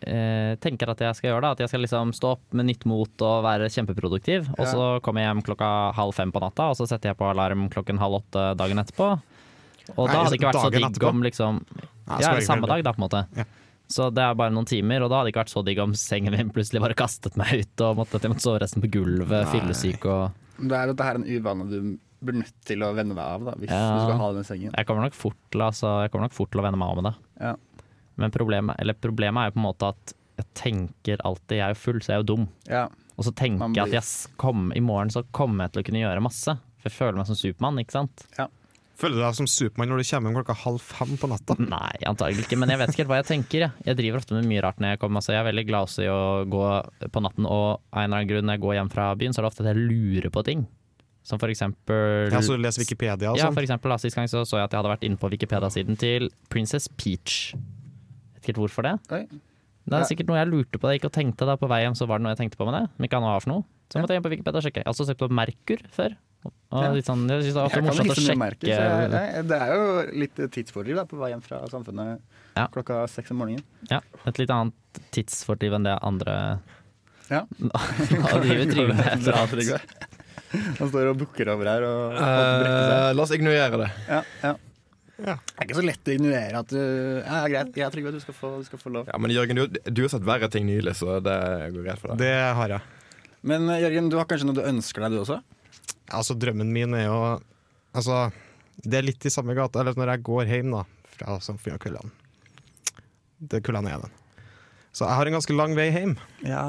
eh, 0.00 0.54
tenker 0.62 0.90
at 0.92 0.98
jeg 1.04 1.16
skal 1.18 1.30
gjøre. 1.30 1.42
da 1.42 1.50
At 1.56 1.62
jeg 1.64 1.68
skal 1.72 1.82
liksom 1.84 2.12
stå 2.16 2.32
opp 2.36 2.54
med 2.56 2.66
nytt 2.70 2.86
mot 2.86 3.22
og 3.26 3.44
være 3.46 3.68
kjempeproduktiv. 3.72 4.48
Og 4.58 4.66
så 4.70 4.86
kommer 5.04 5.22
jeg 5.24 5.30
hjem 5.32 5.44
klokka 5.46 5.70
halv 5.96 6.14
fem 6.16 6.32
på 6.34 6.42
natta, 6.42 6.70
og 6.72 6.76
så 6.78 6.86
setter 6.88 7.12
jeg 7.12 7.18
på 7.20 7.28
alarm 7.30 7.68
klokken 7.72 7.98
halv 8.02 8.20
åtte 8.22 8.48
dagen 8.58 8.78
etterpå. 8.82 9.12
Og 9.96 10.08
Nei, 10.08 10.12
da 10.12 10.18
hadde 10.18 10.32
det 10.32 10.40
ikke 10.40 10.50
vært 10.50 10.64
så 10.64 10.72
digg 10.74 11.04
om 11.06 11.22
liksom 11.22 11.60
Nei, 12.06 12.16
Ja, 12.22 12.32
samme 12.42 12.66
dag, 12.70 12.82
da, 12.86 12.92
på 12.94 13.00
en 13.02 13.06
måte. 13.06 13.20
Ja. 13.38 13.44
Så 13.86 14.08
det 14.10 14.22
er 14.22 14.34
bare 14.34 14.50
noen 14.50 14.66
timer, 14.66 15.04
og 15.06 15.10
da 15.12 15.20
hadde 15.20 15.28
det 15.28 15.34
ikke 15.36 15.44
vært 15.44 15.52
så 15.54 15.62
digg 15.66 15.78
om 15.82 15.92
sengen 15.94 16.34
min 16.34 16.50
plutselig 16.54 16.82
bare 16.82 16.96
kastet 16.98 17.36
meg 17.38 17.52
ut 17.62 17.82
og 17.86 18.00
måtte, 18.00 18.18
måtte 18.26 18.42
sove 18.42 18.58
resten 18.62 18.82
på 18.82 18.90
gulvet, 18.96 19.46
fyllesyk 19.52 20.06
og 20.10 20.34
Det 20.58 20.74
er 20.74 20.88
jo 20.88 20.94
dette 20.94 21.06
her 21.06 21.20
en 21.20 21.26
uvane 21.28 21.66
du 21.70 21.78
blir 22.26 22.38
nødt 22.40 22.54
til 22.66 22.82
å 22.82 22.88
venne 22.96 23.14
deg 23.14 23.22
av 23.22 23.44
da, 23.44 23.54
hvis 23.60 23.70
Ja. 23.70 23.82
du 23.94 24.06
skal 24.08 24.18
ha 24.18 24.32
den 24.32 24.46
sengen. 24.48 24.72
Jeg 24.74 24.86
kommer 24.88 25.02
nok 25.06 25.14
fort 25.14 25.36
til, 25.52 25.60
altså, 25.62 25.90
jeg 26.02 26.10
kommer 26.10 26.26
nok 26.26 26.32
fort 26.34 26.50
til 26.50 26.62
å 26.62 26.64
venne 26.66 26.78
meg 26.80 26.88
av 26.88 26.96
med 27.02 27.04
det. 27.10 27.14
Ja. 27.44 27.52
Men 28.20 28.32
problemet, 28.34 28.78
eller 28.80 28.96
problemet 28.98 29.42
er 29.42 29.50
jo 29.50 29.56
på 29.56 29.62
en 29.62 29.68
måte 29.68 29.90
at 29.94 30.14
jeg 30.36 30.48
tenker 30.58 31.20
alltid 31.24 31.56
Jeg 31.56 31.64
er 31.64 31.72
jo 31.72 31.80
full, 31.80 31.98
så 32.04 32.12
jeg 32.12 32.18
er 32.18 32.22
jo 32.22 32.28
dum. 32.34 32.46
Ja. 32.68 32.86
Og 33.16 33.24
så 33.24 33.32
tenker 33.32 33.70
blir... 33.72 33.80
jeg 33.80 33.96
at 33.96 33.98
jeg 34.02 34.36
kom, 34.40 34.68
i 34.76 34.82
morgen 34.84 35.12
så 35.12 35.24
kommer 35.36 35.66
jeg 35.66 35.74
til 35.76 35.82
å 35.82 35.88
kunne 35.88 36.04
gjøre 36.04 36.24
masse. 36.24 36.56
For 36.76 36.90
jeg 36.90 36.96
føler 36.98 37.20
meg 37.20 37.28
som 37.30 37.38
Supermann, 37.38 37.80
ikke 37.80 37.96
sant? 37.96 38.26
Føler 38.96 39.18
du 39.18 39.22
deg 39.22 39.36
som 39.36 39.48
Supermann 39.48 39.90
når 39.92 40.00
du 40.00 40.08
kommer 40.08 40.30
hjem 40.30 40.38
klokka 40.38 40.56
halv 40.62 40.84
fem 40.84 41.16
på 41.20 41.28
natta? 41.28 41.56
Nei, 41.76 41.92
antagelig 42.08 42.46
ikke, 42.46 42.60
men 42.60 42.72
jeg 42.72 42.80
vet 42.80 42.92
ikke 42.92 43.02
helt 43.02 43.12
hva 43.12 43.20
jeg 43.20 43.28
tenker. 43.28 43.64
Jeg, 43.66 43.84
jeg 43.88 43.98
driver 43.98 44.22
ofte 44.22 44.36
med 44.36 44.48
mye 44.48 44.62
rart 44.64 44.80
når 44.80 44.94
jeg 44.94 45.02
kommer. 45.02 45.20
Altså, 45.20 45.34
jeg 45.34 45.42
er 45.42 45.48
veldig 45.50 45.66
glad 45.68 45.88
også 45.90 46.04
i 46.04 46.08
å 46.12 46.22
gå 46.52 46.64
på 47.12 47.24
natten, 47.24 47.48
og 47.48 47.66
av 47.92 48.02
en 48.02 48.06
eller 48.06 48.22
annen 48.22 48.32
grunn 48.32 48.48
når 48.48 48.58
jeg 48.58 48.64
går 48.64 48.78
hjem 48.78 48.92
fra 48.92 49.10
byen, 49.20 49.36
så 49.36 49.40
er 49.40 49.46
det 49.46 49.52
ofte 49.52 49.64
at 49.64 49.70
jeg 49.72 49.84
lurer 49.84 50.32
på 50.32 50.44
ting. 50.48 50.64
Som 51.26 51.40
for 51.42 51.50
eksempel 51.50 52.30
Ja, 52.30 52.38
så 52.44 52.54
du 52.54 52.62
leser 52.62 52.84
Wikipedia 52.84 53.32
og 53.32 53.40
Ja, 53.40 53.48
sånn? 53.48 53.56
for 53.56 53.66
eksempel 53.66 53.96
Sist 53.98 54.14
gang 54.14 54.28
så, 54.30 54.44
så 54.46 54.60
jeg 54.60 54.68
at 54.68 54.76
jeg 54.76 54.78
hadde 54.78 54.92
vært 54.92 55.06
inne 55.08 55.18
på 55.18 55.30
Wikipedia-siden 55.32 55.98
til 55.98 56.28
Princess 56.52 56.86
Peach. 56.86 57.56
Helt 58.46 58.56
hvorfor 58.62 58.82
det. 58.86 58.94
Oi. 59.12 59.26
Det 59.86 59.94
er 59.94 60.02
Ja. 60.02 60.06
sikkert 60.08 60.26
noe 60.30 60.38
jeg 60.40 60.48
lurte 60.50 60.78
på 60.78 60.86
da 60.88 60.92
jeg 60.94 61.00
gikk 61.00 61.10
og 61.10 61.12
tenkte 61.14 61.46
da 61.46 61.56
på 61.56 61.68
vei 61.70 61.82
hjem, 61.84 61.94
så 61.94 62.06
var 62.10 62.18
det 62.18 62.24
noe 62.26 62.34
jeg 62.34 62.40
tenkte 62.42 62.58
på 62.58 62.66
med 62.66 62.74
det. 62.80 62.90
men 62.98 63.08
ikke 63.08 63.18
annet 63.20 63.42
for 63.42 63.50
noe. 63.52 63.64
Så 63.92 64.00
måtte 64.02 64.10
jeg 64.14 64.18
inn 64.18 64.26
på 64.26 64.30
Wikipedia 64.34 64.58
og 64.58 64.64
sjekke. 64.66 64.80
Jeg 64.82 64.86
har 64.86 64.92
også 64.94 65.06
sett 65.06 65.18
på 65.18 65.28
Merkur 65.30 65.78
før. 65.94 66.16
Og 66.46 66.82
Ja. 66.82 66.90
litt 66.92 67.06
sånn, 67.06 67.22
jeg 67.28 67.42
synes 67.42 67.54
det 67.54 67.62
er 67.62 67.66
ofte 67.66 67.82
morsomt 67.82 68.10
å 68.10 68.14
sjekke. 68.14 68.38
merker, 68.38 68.66
jeg, 68.66 69.10
jeg, 69.10 69.46
det 69.48 69.58
er 69.62 69.70
jo 69.74 70.18
litt 70.18 70.34
tidsfordriv 70.50 70.98
på 71.08 71.18
vei 71.18 71.30
hjem 71.30 71.42
fra 71.42 71.60
samfunnet 71.70 72.20
Ja. 72.56 72.66
klokka 72.68 73.08
seks 73.08 73.30
om 73.30 73.38
morgenen. 73.38 73.62
Ja, 73.90 74.00
et 74.26 74.38
litt 74.38 74.50
annet 74.50 74.74
tidsfordriv 75.12 75.74
enn 75.74 75.84
det 75.84 75.98
andre 76.02 76.58
Ja. 77.30 77.42
Driver 77.60 78.66
Trygve 78.70 78.94
med. 78.94 79.80
Han 80.78 80.88
står 80.90 81.10
og 81.10 81.18
bukker 81.18 81.48
over 81.52 81.64
her 81.66 81.82
og 81.82 82.12
og 82.12 82.18
seg. 82.18 83.08
Eh, 83.10 83.12
la 83.14 83.22
oss 83.22 83.30
ignorere 83.34 83.78
det. 83.82 83.90
Ja, 84.08 84.22
ja. 84.42 84.54
Det 85.16 85.32
er 85.32 85.64
ikke 85.64 85.78
så 85.78 85.84
lett 85.86 86.08
å 86.10 86.12
ignorere 86.12 86.58
at 86.60 86.68
du 86.68 86.76
Ja, 86.78 87.38
greit, 87.48 87.76
jeg 87.80 87.92
Trygve, 87.94 88.10
du 88.12 88.18
skal 88.20 88.36
få, 88.36 88.50
du 88.60 88.66
skal 88.68 88.80
få 88.82 88.90
lov. 88.92 89.06
Ja, 89.08 89.16
Men 89.22 89.32
Jørgen, 89.32 89.56
du, 89.56 89.78
du 89.88 90.02
har 90.04 90.10
sett 90.12 90.26
verre 90.28 90.48
ting 90.52 90.66
nylig, 90.68 90.92
så 90.98 91.16
det 91.24 91.36
går 91.72 91.86
greit 91.86 92.02
for 92.02 92.12
deg. 92.12 92.20
Det 92.20 92.34
har 92.58 92.74
jeg. 92.76 92.82
Men 93.48 93.68
eh, 93.72 93.80
Jørgen, 93.86 94.10
du 94.12 94.18
har 94.20 94.28
kanskje 94.28 94.48
noe 94.50 94.58
du 94.58 94.64
ønsker 94.66 95.06
deg, 95.06 95.16
du 95.16 95.22
også? 95.22 95.38
Altså, 96.12 96.36
drømmen 96.38 96.68
min 96.74 96.92
er 96.98 97.06
jo 97.08 97.16
Altså, 97.96 98.26
det 98.84 98.98
er 98.98 99.06
litt 99.08 99.24
i 99.24 99.32
samme 99.32 99.54
gata. 99.56 99.80
Eller 99.80 99.96
når 99.96 100.10
jeg 100.12 100.24
går 100.28 100.50
hjem 100.52 100.74
da 100.74 100.82
fra 101.16 101.38
Samfunnskullene. 101.40 102.12
Det 103.40 103.62
er 103.62 103.64
kullene 103.64 103.94
er 103.94 104.02
den. 104.04 104.12
Så 104.92 105.06
jeg 105.08 105.16
har 105.16 105.28
en 105.30 105.36
ganske 105.38 105.56
lang 105.56 105.72
vei 105.76 105.86
hjem, 105.92 106.12
Ja. 106.44 106.62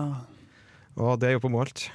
og 0.99 1.19
det 1.19 1.27
er 1.29 1.35
jo 1.35 1.43
på 1.43 1.51
Målt. 1.51 1.89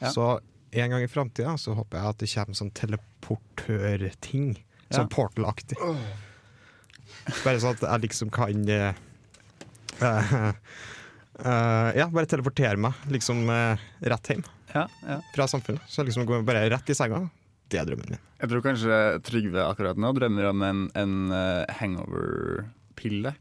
Ja. 0.00 0.08
Så 0.12 0.24
en 0.72 0.90
gang 0.92 1.04
i 1.04 1.08
framtida 1.08 1.54
så 1.60 1.72
håper 1.76 1.96
jeg 2.00 2.10
at 2.14 2.18
det 2.24 2.28
kommer 2.32 2.58
sånn 2.58 2.72
teleportørting. 2.76 4.50
Ja. 4.88 4.96
Sånn 5.02 5.08
portal-aktig. 5.12 5.76
Bare 7.44 7.60
sånn 7.60 7.74
at 7.76 7.82
jeg 7.84 8.04
liksom 8.08 8.30
kan 8.32 8.64
uh, 8.68 8.92
uh, 10.02 10.52
Eh, 11.38 11.90
ja, 11.94 12.08
bare 12.10 12.26
teleportere 12.26 12.74
meg 12.82 12.96
liksom 13.14 13.44
rett 13.46 14.26
hjem 14.32 14.40
Ja, 14.72 14.88
ja. 15.06 15.20
fra 15.36 15.44
samfunnet. 15.46 15.84
Så 15.86 16.02
liksom 16.02 16.24
går 16.26 16.42
bare 16.42 16.64
rett 16.72 16.90
i 16.90 16.96
senga. 16.98 17.20
Det 17.70 17.78
er 17.78 17.86
drømmen 17.86 18.08
min. 18.10 18.18
Jeg 18.40 18.50
tror 18.50 18.64
kanskje 18.64 18.96
Trygve 19.22 19.62
akkurat 19.70 20.00
nå 20.02 20.10
drømmer 20.16 20.48
om 20.50 20.64
en, 20.66 20.80
en 20.98 21.14
hangover-pille. 21.78 23.34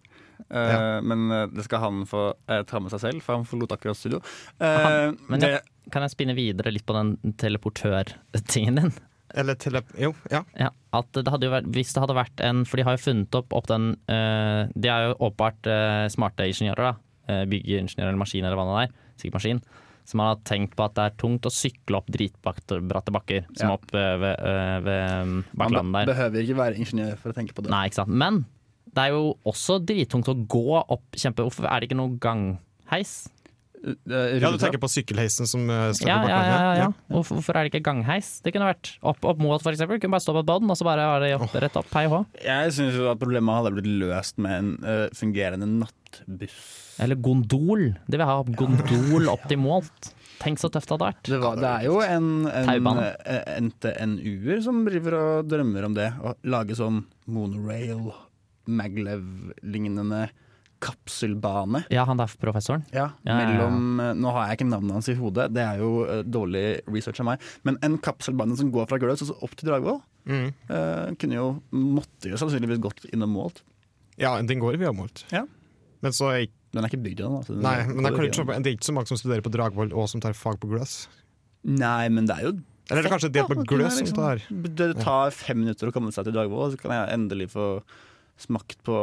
Eh, 0.46 0.70
Ja. 0.76 1.02
Men 1.02 1.26
det 1.56 1.64
skal 1.66 1.80
han 1.82 2.04
få 2.06 2.28
ta 2.70 2.80
med 2.80 2.94
seg 2.94 3.02
selv, 3.02 3.24
for 3.26 3.34
han 3.40 3.46
forlot 3.50 3.74
akkurat 3.74 3.98
studio. 3.98 4.22
Eh, 4.60 4.78
Han- 4.86 5.18
men 5.28 5.40
det, 5.42 5.50
jeg, 5.56 5.62
kan 5.92 6.02
jeg 6.06 6.12
spinne 6.14 6.36
videre 6.38 6.72
litt 6.72 6.86
på 6.86 6.94
den 6.94 7.34
teleportør-tingen 7.34 8.76
din? 8.84 8.94
Eller 9.38 9.58
tele... 9.62 9.84
Jo, 10.02 10.12
ja. 10.34 10.42
Ja, 10.58 10.72
at 10.98 11.12
det 11.14 11.30
hadde 11.30 11.46
jo 11.46 11.54
vært, 11.54 11.68
Hvis 11.76 11.92
det 11.94 12.02
hadde 12.02 12.16
vært 12.18 12.42
en 12.42 12.64
For 12.66 12.80
de 12.80 12.86
har 12.88 12.96
jo 12.98 13.04
funnet 13.04 13.36
opp, 13.38 13.54
opp 13.54 13.68
den 13.70 13.92
uh, 14.10 14.66
De 14.74 14.90
er 14.90 15.10
jo 15.10 15.18
åpenbart 15.28 15.70
uh, 15.70 16.06
smarte 16.14 16.48
ingeniører, 16.50 16.90
da. 16.90 16.96
Uh, 17.28 17.44
Byggeingeniører 17.52 18.10
eller 18.10 18.22
maskin 18.22 18.48
eller 18.48 18.58
hva 18.58 18.66
det 18.72 18.80
er. 18.88 18.96
Sikkert 19.22 19.38
maskin. 19.40 19.62
Som 20.08 20.22
har 20.24 20.38
tenkt 20.48 20.76
på 20.80 20.86
at 20.86 20.94
det 20.96 21.06
er 21.10 21.16
tungt 21.20 21.48
å 21.50 21.52
sykle 21.52 22.00
opp 22.00 22.08
dritbratte 22.14 23.12
bakker, 23.12 23.44
som 23.60 23.74
Ja. 23.74 23.74
opp 23.76 23.90
eh, 23.92 24.14
ved, 24.22 24.38
eh, 24.40 24.78
ved 24.86 25.26
man 25.28 25.42
baklandet 25.60 25.98
der. 25.98 26.12
behøver 26.14 26.46
ikke 26.46 26.56
være 26.62 26.80
ingeniør 26.80 27.18
for 27.20 27.34
å 27.34 27.36
tenke 27.36 27.52
på 27.58 27.66
det. 27.66 27.74
Nei, 27.74 27.82
ikke 27.90 28.00
sant. 28.00 28.14
Men 28.24 28.38
det 28.88 29.04
er 29.04 29.12
jo 29.18 29.34
også 29.44 29.82
drittungt 29.84 30.30
å 30.32 30.38
gå 30.48 30.80
opp 30.80 31.04
kjempe... 31.12 31.44
Hvorfor 31.44 31.68
er 31.68 31.84
det 31.84 31.90
ikke 31.90 32.00
noe 32.00 32.16
gangheis? 32.24 33.28
Eh, 33.86 34.38
ja, 34.42 34.50
du 34.50 34.58
tenker 34.58 34.82
på 34.82 34.90
sykkelheisen 34.90 35.48
som 35.50 35.68
uh, 35.70 35.92
står 35.96 36.10
Ja, 36.10 36.18
på 36.24 36.32
ja, 36.32 36.40
ja, 36.42 36.58
ja, 36.58 36.74
ja. 36.82 36.88
Hvorfor, 37.14 37.38
hvorfor 37.38 37.58
er 37.60 37.68
det 37.68 37.74
ikke 37.74 37.86
gangheis? 37.86 38.38
Det 38.44 38.54
kunne 38.56 38.70
vært 38.72 38.96
opp, 39.06 39.22
opp 39.22 39.40
mot, 39.42 39.62
for 39.62 39.76
eksempel. 39.76 40.02
Kunne 40.02 40.18
bare 40.18 40.26
stå 40.26 40.36
på 40.36 40.44
et 40.44 40.50
bånd, 40.50 40.74
og 40.74 40.80
så 40.80 40.88
bare 40.88 41.06
var 41.12 41.24
det 41.24 41.32
opp, 41.38 41.54
rett 41.54 41.80
opp. 41.80 41.90
Hei 41.94 42.08
hå. 42.12 42.24
Jeg 42.44 42.76
syns 42.78 42.98
jo 42.98 43.08
at 43.12 43.22
problemet 43.22 43.60
hadde 43.60 43.74
blitt 43.78 43.90
løst 44.02 44.42
med 44.42 44.58
en 44.58 44.74
uh, 44.84 45.06
fungerende 45.18 45.70
nattbuss. 45.78 46.60
Eller 47.04 47.20
gondol. 47.22 47.92
Det 48.10 48.18
vil 48.18 48.26
ha 48.26 48.40
gondol 48.58 49.30
opp 49.36 49.46
til 49.50 49.62
Målt. 49.62 50.14
Tenk 50.42 50.62
så 50.62 50.70
tøft 50.74 50.90
det 50.90 50.98
hadde 50.98 51.10
vært. 51.10 51.22
Det, 51.30 51.38
var, 51.42 51.62
det 51.62 51.70
er 51.70 51.86
jo 51.88 52.00
en, 52.06 52.28
en 52.50 52.70
en 52.70 53.00
eh, 53.02 53.54
NTNU-er 53.68 54.62
som 54.66 54.84
driver 54.86 55.18
og 55.18 55.50
drømmer 55.50 55.88
om 55.88 55.96
det. 55.98 56.12
Å 56.22 56.36
lage 56.46 56.78
sånn 56.78 57.04
monorail, 57.26 58.12
maglev-lignende 58.70 60.28
kapselbane. 60.84 61.84
Ja, 61.94 62.04
han 62.06 62.18
der 62.20 62.28
professoren. 62.42 62.84
Ja, 62.94 63.12
Ja, 63.26 63.34
ja, 63.34 63.40
ja. 63.40 63.46
mellom 63.48 64.20
Nå 64.22 64.32
har 64.36 64.48
jeg 64.50 64.58
ikke 64.60 64.70
navnet 64.70 64.92
hans 64.98 65.10
i 65.10 65.16
hodet, 65.16 65.50
det 65.54 65.64
er 65.64 65.78
jo 65.82 66.06
eh, 66.06 66.24
dårlig 66.24 66.82
research 66.88 67.20
av 67.24 67.26
meg. 67.32 67.40
Men 67.64 67.78
en 67.84 67.98
kapselbane 67.98 68.58
som 68.60 68.72
går 68.72 68.88
fra 68.90 69.00
Gløs 69.02 69.22
og 69.26 69.32
så 69.32 69.38
opp 69.44 69.56
til 69.56 69.70
Dragvoll, 69.72 70.02
Mm. 70.28 70.50
uh, 70.70 71.14
kunne 71.16 71.38
jo 71.38 71.44
måtte 71.72 72.28
jo 72.28 72.36
sannsynligvis 72.36 72.82
gått 72.84 73.06
innom 73.14 73.30
målt. 73.32 73.62
Ja, 74.20 74.34
den 74.42 74.60
går 74.60 74.76
via 74.76 74.92
Målt. 74.92 75.22
Ja. 75.32 75.46
Men 76.04 76.12
så 76.12 76.28
er 76.34 76.42
ikke 76.50 76.54
Den 76.74 76.84
er 76.84 76.90
ikke 76.90 77.00
bygd 77.02 77.22
ennå. 77.24 77.46
så 77.48 77.56
Nei, 77.56 77.78
men 77.88 78.04
det 78.04 78.12
er, 78.12 78.26
ikke 78.28 78.46
det 78.62 78.68
er 78.68 78.76
ikke 78.76 78.90
så 78.90 78.94
mange 78.94 79.08
som 79.08 79.16
studerer 79.16 79.40
på 79.42 79.50
Dragvoll 79.54 79.94
og 79.96 80.10
som 80.12 80.20
tar 80.20 80.34
fag 80.36 80.60
på 80.60 80.68
Gløs. 80.68 81.08
Nei, 81.64 82.10
men 82.10 82.26
det 82.28 82.36
er 82.36 82.44
jo 82.44 82.52
Eller 82.92 83.00
er 83.00 83.04
det 83.08 83.12
kanskje 83.14 83.32
det 83.32 83.46
på 83.48 83.56
Gløs 83.72 83.96
som 83.96 84.04
liksom- 84.04 84.20
tar 84.20 84.76
Det 84.76 85.00
tar 85.00 85.32
fem 85.32 85.60
minutter 85.64 85.88
å 85.88 85.94
komme 85.94 86.12
seg 86.12 86.26
til 86.26 86.34
Dragvoll, 86.34 86.60
og 86.68 86.72
så 86.76 86.78
kan 86.82 86.92
jeg 86.92 87.16
endelig 87.18 87.48
få 87.56 87.82
smakt 88.42 88.84
på 88.86 88.98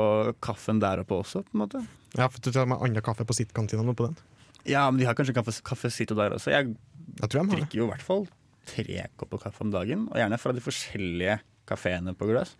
kaffen 0.44 0.80
der 0.82 1.02
oppe 1.02 1.18
også, 1.18 1.42
på 1.46 1.56
en 1.56 1.64
måte. 1.64 1.82
Ja, 2.14 2.28
for 2.28 2.38
du 2.40 2.52
tar 2.54 2.68
med 2.70 2.78
annen 2.78 3.04
kaffe 3.04 3.26
på 3.26 3.36
sitt-kantina 3.36 3.82
nå 3.86 3.96
på 3.98 4.08
den. 4.08 4.16
Ja, 4.64 4.86
men 4.90 5.00
de 5.00 5.08
har 5.08 5.16
kanskje 5.18 5.34
kaffe, 5.36 5.90
sitt 5.92 6.12
og 6.14 6.20
der 6.22 6.36
også. 6.36 6.52
Jeg 6.54 6.74
Jeg 7.20 7.30
de 7.30 7.42
drikker 7.50 7.78
jo 7.78 7.86
i 7.86 7.90
hvert 7.90 8.02
fall 8.02 8.24
tre 8.64 9.02
kopper 9.20 9.42
kaffe 9.42 9.60
om 9.60 9.70
dagen, 9.74 10.06
og 10.08 10.16
gjerne 10.16 10.38
fra 10.40 10.54
de 10.56 10.62
forskjellige 10.64 11.36
kafeene 11.68 12.14
på 12.16 12.30
Gløs. 12.30 12.54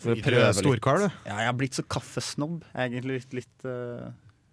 For 0.00 0.14
å 0.14 0.20
prøve 0.24 0.52
storkar, 0.56 1.02
du. 1.02 1.08
Ja, 1.26 1.40
jeg 1.42 1.50
har 1.50 1.56
blitt 1.58 1.76
så 1.76 1.84
kaffesnobb. 1.84 2.62
Egentlig 2.72 3.18
litt 3.18 3.34
Litt, 3.36 3.66
eh, 3.68 4.06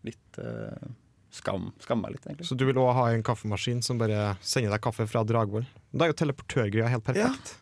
litt 0.09 0.39
uh, 0.41 0.89
skam, 1.31 1.69
skam 1.79 2.01
meg 2.03 2.17
litt, 2.17 2.25
egentlig. 2.27 2.49
Så 2.49 2.57
du 2.59 2.65
vil 2.67 2.79
òg 2.81 2.91
ha 2.97 3.05
en 3.13 3.23
kaffemaskin 3.23 3.83
som 3.85 4.01
bare 4.01 4.33
sender 4.41 4.73
deg 4.73 4.83
kaffe 4.83 5.07
fra 5.07 5.23
Dragvoll. 5.27 5.67
Da 5.93 6.07
er 6.07 6.11
jo 6.11 6.19
teleportørgreia 6.25 6.91
helt 6.91 7.07
perfekt. 7.07 7.55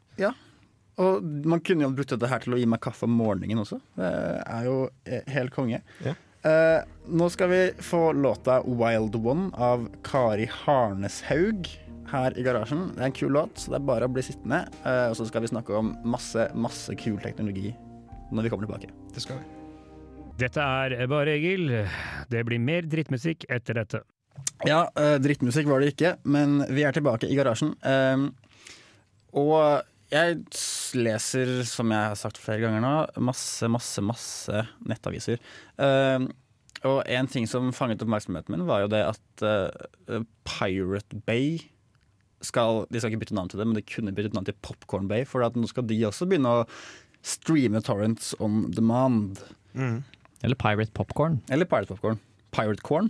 Og 0.98 1.26
man 1.46 1.62
kunne 1.62 1.86
jo 1.86 1.94
brukt 1.94 2.14
dette 2.14 2.30
her 2.30 2.42
til 2.42 2.56
å 2.56 2.60
gi 2.62 2.70
meg 2.70 2.82
kaffe 2.82 3.06
om 3.06 3.14
morgenen 3.14 3.62
også. 3.62 3.78
Det 4.00 4.14
er 4.42 4.64
jo 4.66 4.78
eh, 5.06 5.28
helt 5.36 5.54
konge. 5.54 5.84
Ja. 6.06 6.16
Eh, 6.48 6.80
nå 7.08 7.28
skal 7.34 7.50
vi 7.52 7.62
få 7.84 8.12
låta 8.18 8.62
'Wild 8.66 9.16
One' 9.16 9.52
av 9.54 9.88
Kari 10.04 10.48
Harneshaug 10.64 11.70
her 12.12 12.38
i 12.40 12.44
garasjen. 12.46 12.94
Det 12.96 13.02
er 13.02 13.10
en 13.10 13.18
kul 13.20 13.34
låt, 13.36 13.60
så 13.60 13.74
det 13.74 13.80
er 13.82 13.88
bare 13.90 14.08
å 14.08 14.14
bli 14.14 14.24
sittende. 14.26 14.64
Eh, 14.86 15.10
og 15.12 15.18
så 15.20 15.28
skal 15.28 15.44
vi 15.44 15.52
snakke 15.52 15.76
om 15.76 15.94
masse, 16.08 16.48
masse 16.56 16.96
kul 17.00 17.20
teknologi 17.24 17.74
når 18.32 18.48
vi 18.48 18.52
kommer 18.54 18.68
tilbake. 18.68 18.92
Det 19.14 19.24
skal 19.24 19.42
vi. 19.42 19.54
Dette 20.38 20.62
er 20.62 21.08
Bare 21.10 21.34
Egil. 21.34 21.72
Det 22.30 22.44
blir 22.46 22.62
mer 22.62 22.86
drittmusikk 22.86 23.48
etter 23.50 23.82
dette. 23.82 24.02
Ja, 24.66 24.88
eh, 24.96 25.18
drittmusikk 25.22 25.68
var 25.68 25.82
det 25.82 25.94
ikke, 25.96 26.16
men 26.24 26.62
vi 26.70 26.86
er 26.86 26.94
tilbake 26.94 27.30
i 27.30 27.38
garasjen. 27.38 27.74
Eh, 27.82 28.30
og 29.34 29.84
jeg 30.14 30.46
leser, 30.96 31.64
som 31.68 31.92
jeg 31.92 32.12
har 32.12 32.20
sagt 32.20 32.40
flere 32.42 32.64
ganger 32.64 32.84
nå, 32.84 32.94
masse, 33.28 33.68
masse, 33.72 34.04
masse 34.06 34.66
nettaviser. 34.88 35.42
Uh, 35.80 36.28
og 36.86 37.02
en 37.10 37.30
ting 37.32 37.48
som 37.50 37.72
fanget 37.74 38.04
oppmerksomheten 38.06 38.54
min, 38.54 38.68
var 38.70 38.84
jo 38.86 38.92
det 38.94 39.02
at 39.08 39.44
uh, 39.44 40.22
Pirate 40.48 41.20
Bay 41.26 41.58
skal, 42.46 42.84
De 42.94 43.00
skal 43.02 43.10
ikke 43.10 43.24
bytte 43.26 43.36
navn 43.38 43.50
til 43.50 43.60
det, 43.60 43.66
men 43.66 43.80
de 43.80 43.82
kunne 43.82 44.14
byttet 44.14 44.36
navn 44.38 44.46
til 44.46 44.58
Popcorn 44.62 45.08
Bay, 45.10 45.26
for 45.26 45.42
at 45.46 45.58
nå 45.58 45.66
skal 45.70 45.88
de 45.90 45.98
også 46.06 46.28
begynne 46.30 46.52
å 46.60 46.66
streame 47.26 47.82
torrents 47.82 48.36
on 48.40 48.68
demand. 48.72 49.42
Mm. 49.74 50.04
Eller 50.46 50.60
Pirate 50.62 50.94
Popcorn. 50.94 51.42
Eller 51.50 51.66
Pirate 51.66 51.90
Popcorn. 51.90 52.22
Pirate 52.54 52.86
Corn. 52.86 53.10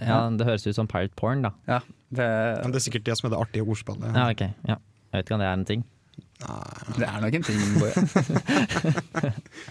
Ja, 0.00 0.30
Det 0.32 0.46
høres 0.48 0.66
ut 0.66 0.74
som 0.74 0.88
Pirate 0.88 1.12
Porn, 1.16 1.44
da. 1.44 1.52
Ja, 1.68 1.80
det, 2.08 2.26
Men 2.62 2.72
det 2.72 2.80
er 2.80 2.86
sikkert 2.86 3.04
det 3.04 3.18
som 3.18 3.28
er 3.28 3.36
det 3.36 3.42
artige 3.44 3.66
ordspillet. 3.68 4.16
Ja, 4.16 4.30
okay. 4.30 4.56
Ja. 4.64 4.78
Jeg 5.12 5.18
vet 5.18 5.26
ikke 5.26 5.36
om 5.36 5.42
det 5.44 5.48
er 5.50 5.58
en 5.58 5.68
ting. 5.68 5.84
Det 6.98 7.06
er 7.08 7.20
nok 7.22 7.34
en 7.38 7.42
ting, 7.46 7.60
Boje. 7.78 7.94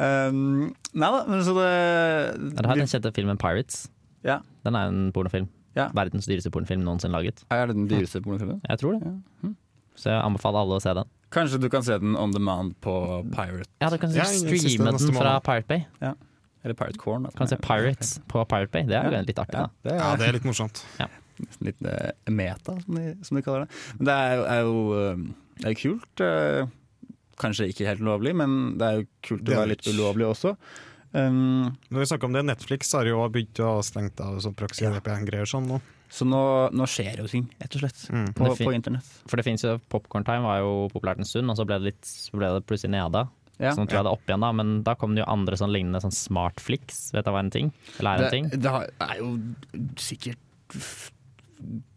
um, 0.00 0.74
nei 0.96 1.10
da, 1.14 1.20
men 1.28 1.42
så 1.46 1.54
det 1.56 1.68
Ja, 1.70 2.34
det 2.60 2.66
har 2.70 2.80
den 2.80 2.90
kjente 2.90 3.12
filmen 3.16 3.38
Pirates. 3.40 3.84
Ja. 4.26 4.40
Den 4.66 4.76
er 4.76 4.90
en 4.90 5.10
pornofilm. 5.16 5.48
Ja. 5.78 5.88
Verdens 5.96 6.26
dyreste 6.28 6.50
pornofilm 6.52 6.82
noensinne 6.84 7.14
laget. 7.14 7.44
Er 7.54 7.70
det 7.70 7.76
den 7.78 7.86
dyreste 7.90 8.20
pornofilmen? 8.24 8.60
Jeg 8.68 8.80
tror 8.82 8.98
det. 8.98 9.12
Ja. 9.44 9.52
Så 10.00 10.10
jeg 10.12 10.20
anbefaler 10.24 10.62
alle 10.64 10.78
å 10.78 10.82
se 10.82 10.92
den. 10.96 11.08
Kanskje 11.30 11.60
du 11.62 11.68
kan 11.70 11.84
se 11.86 11.96
den 12.02 12.16
on 12.18 12.32
demand 12.34 12.74
på 12.82 12.92
Pirate 13.30 13.68
Ja, 13.80 13.90
du 13.92 13.98
kan 14.02 14.10
Ja, 14.16 14.24
streame 14.26 14.96
den 14.96 15.14
fra. 15.14 15.36
Pirate 15.46 15.68
Bay. 15.70 15.84
Eller 16.64 16.74
Pirate 16.76 16.98
Corn. 17.00 17.28
Kan 17.36 17.48
se 17.48 17.56
Pirates 17.62 18.16
på 18.28 18.42
Pirate 18.50 18.72
Bay. 18.74 18.82
Det 18.88 18.96
er 18.98 19.04
jo 19.06 19.12
Ja. 19.16 19.22
litt 19.22 19.38
artig, 19.38 19.54
Ja, 19.54 19.66
da. 19.66 19.70
det 19.88 19.94
Ja, 20.00 20.16
det 20.16 20.28
er 20.28 20.32
litt 20.32 20.44
morsomt. 20.44 20.82
nesten 20.98 21.08
litt 21.66 21.80
eh, 21.86 22.10
meta, 22.30 22.76
som 22.84 22.94
de, 23.00 23.14
som 23.26 23.36
de 23.36 23.42
kaller 23.46 23.66
det. 23.66 23.80
Men 23.98 24.06
det 24.10 24.18
er 24.26 24.44
er 24.56 24.60
jo, 24.66 24.76
eh, 24.98 25.24
det 25.60 25.66
er 25.66 25.74
jo 25.74 25.80
kult. 25.84 26.20
eh, 26.26 26.66
kanskje 27.40 27.70
ikke 27.72 27.86
helt 27.88 28.00
lovlig, 28.04 28.34
men 28.36 28.76
det 28.78 28.86
er 28.86 28.98
jo 29.00 29.06
kult 29.24 29.44
Det 29.48 29.54
å 29.56 29.60
være 29.62 29.72
litt 29.74 29.86
ulovlig 29.88 30.26
også. 30.28 30.56
Um, 31.12 31.72
Når 31.90 31.98
vi 32.04 32.06
snakker 32.06 32.28
om 32.28 32.34
det, 32.36 32.44
Netflix 32.46 32.92
har 32.94 33.04
jo 33.08 33.22
begynt 33.32 33.58
å 33.64 33.80
stengt 33.82 34.20
av 34.22 34.36
sånn 34.44 34.54
proxy 34.54 34.84
Ja. 34.84 34.92
Sånn 35.48 35.66
nå. 35.66 35.80
så 36.10 36.26
nå, 36.26 36.70
nå 36.70 36.86
skjer 36.86 37.16
jo 37.18 37.26
ting, 37.26 37.48
rett 37.60 37.74
og 37.74 37.80
slett, 37.82 38.04
Mm. 38.12 38.28
på, 38.34 38.44
på 38.60 38.74
internett. 38.74 39.08
For 39.26 39.36
det 39.36 39.44
finnes 39.46 39.62
jo 39.64 39.80
Popcorn 39.88 40.22
Time 40.24 40.42
var 40.46 40.58
jo 40.60 40.88
populært 40.92 41.18
en 41.18 41.24
stund, 41.24 41.50
og 41.50 41.56
så 41.56 41.64
ble 41.66 41.78
det, 41.80 41.84
litt, 41.94 42.02
så 42.04 42.30
ble 42.38 42.46
det 42.54 42.66
plutselig 42.66 42.90
nede. 42.94 43.24
Ja. 43.58 43.72
Så 43.74 43.80
nå 43.82 43.88
tror 43.90 43.98
jeg 44.00 44.04
det 44.06 44.12
er 44.12 44.16
opp 44.18 44.26
igjen, 44.30 44.40
da. 44.40 44.52
Men 44.52 44.82
da 44.86 44.94
kom 44.94 45.14
det 45.14 45.20
jo 45.24 45.30
andre 45.32 45.56
sånn 45.56 45.72
lignende 45.74 46.00
sånn 46.00 46.14
Smartflix. 46.14 47.10
Vet 47.12 47.24
du 47.26 47.30
hva 47.34 47.40
en 47.42 47.50
ting? 47.50 47.72
Eller 47.98 48.10
er 48.10 48.16
en 48.16 48.22
Det, 48.22 48.30
ting? 48.30 48.48
det 48.48 48.70
er 49.00 49.16
jo 49.18 49.32
sikkert 49.96 50.38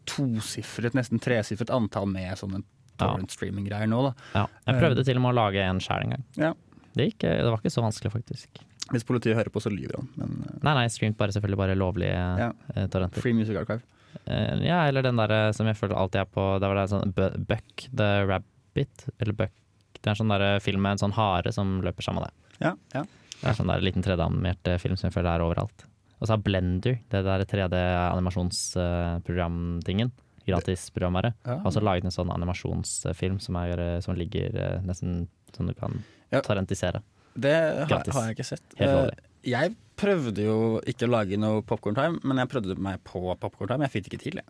tosifret, 0.10 0.94
nesten 0.98 1.20
tresifret 1.24 1.72
antall 1.74 2.08
med 2.12 2.36
sånne 2.40 2.62
torrent 3.00 3.32
streaming-greier 3.34 3.90
nå, 3.90 4.02
da. 4.06 4.12
Ja. 4.36 4.44
Jeg 4.68 4.82
prøvde 4.84 5.04
til 5.08 5.18
og 5.18 5.24
med 5.26 5.34
å 5.34 5.38
lage 5.40 5.64
en 5.66 5.80
sjæl 5.84 6.04
en 6.06 6.14
gang. 6.18 6.26
Ja. 6.38 6.52
Det, 6.94 7.08
gikk, 7.10 7.24
det 7.26 7.50
var 7.50 7.58
ikke 7.64 7.72
så 7.74 7.82
vanskelig, 7.82 8.12
faktisk. 8.14 8.62
Hvis 8.92 9.06
politiet 9.08 9.38
hører 9.40 9.50
på, 9.50 9.62
så 9.64 9.72
lyver 9.74 9.96
han. 10.02 10.10
Men 10.20 10.34
eh, 10.44 10.60
Nei, 10.62 10.74
nei, 10.76 10.84
jeg 10.86 10.94
streamet 10.98 11.18
bare 11.18 11.34
selvfølgelig 11.34 11.60
bare 11.64 11.78
lovlige 11.80 12.20
Ja. 12.44 12.52
eh, 12.76 12.86
torrenter. 12.94 13.24
Free 13.24 13.34
Music 13.34 13.58
Archive. 13.58 13.82
Eh, 14.28 14.60
ja, 14.68 14.84
eller 14.92 15.02
den 15.08 15.18
derre 15.18 15.40
som 15.58 15.66
jeg 15.72 15.80
føler 15.80 15.98
alltid 15.98 16.20
er 16.22 16.28
på 16.30 16.44
Det 16.62 16.68
var 16.70 16.78
det 16.78 16.84
sånn 16.92 17.14
Buck 17.18 17.88
the 17.98 18.10
Rabbit, 18.30 19.08
eller 19.18 19.34
Buck 19.40 19.56
Det 19.98 20.06
er 20.06 20.12
en 20.14 20.20
sånn 20.20 20.30
der 20.36 20.60
film 20.62 20.84
med 20.86 20.92
en 21.00 21.02
sånn 21.08 21.16
hare 21.18 21.52
som 21.56 21.80
løper 21.82 22.06
sammen 22.06 22.22
med 22.22 22.30
det. 22.30 22.60
Ja, 22.68 22.74
ja. 22.94 23.04
Det 23.40 23.50
er 23.50 23.58
sånn 23.58 23.72
der 23.74 23.82
liten 23.84 24.04
3D-animert 24.06 24.70
eh, 24.70 24.78
film 24.84 25.00
som 25.00 25.08
jeg 25.10 25.16
føler 25.18 25.32
er 25.34 25.44
overalt. 25.48 25.88
Og 26.24 26.28
så 26.30 26.34
har 26.38 26.44
Blender, 26.46 26.96
det 27.12 27.20
der 27.28 27.44
3D-animasjonsprogramtingen, 27.52 30.10
gratisprogrammet, 30.48 31.34
Ja. 31.46 31.58
har 31.60 31.66
også 31.68 31.82
laget 31.84 32.04
en 32.06 32.12
sånn 32.12 32.32
animasjonsfilm 32.32 33.40
som, 33.42 33.56
er, 33.60 34.00
som 34.02 34.16
ligger 34.16 34.56
eh, 34.56 34.80
nesten 34.88 35.28
som 35.56 35.68
du 35.68 35.74
kan 35.74 36.04
Ja. 36.32 36.40
torrentisere. 36.42 37.02
Det 37.36 37.52
har, 37.54 37.86
har 37.90 38.04
jeg 38.28 38.36
ikke 38.38 38.46
sett. 38.46 38.62
Helt 38.78 38.90
Eh, 38.90 39.10
jeg 39.44 39.76
prøvde 39.98 40.42
jo 40.44 40.80
ikke 40.88 41.06
å 41.08 41.12
lage 41.12 41.38
noe 41.38 41.62
Popcorn 41.62 41.96
Time, 41.96 42.20
men 42.24 42.38
jeg 42.38 42.48
prøvde 42.50 42.76
meg 42.80 43.04
på 43.04 43.36
Popcorn 43.40 43.68
Time. 43.68 43.82
Jeg 43.88 43.92
fikk 43.92 44.04
det 44.04 44.12
ikke 44.14 44.24
til, 44.24 44.34
jeg. 44.40 44.46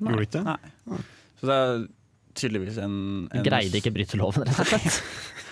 Gjorde 0.00 0.22
ikke 0.22 0.32
det? 0.32 0.44
Nei. 0.44 0.58
Så 1.40 1.46
det 1.50 1.56
er 1.56 1.86
tydeligvis 2.36 2.78
en, 2.78 3.28
en 3.32 3.42
Greide 3.44 3.74
ikke 3.80 3.90
bryte 3.92 4.16
loven, 4.16 4.42
rett 4.46 4.58
og 4.60 4.66
slett. 4.66 5.02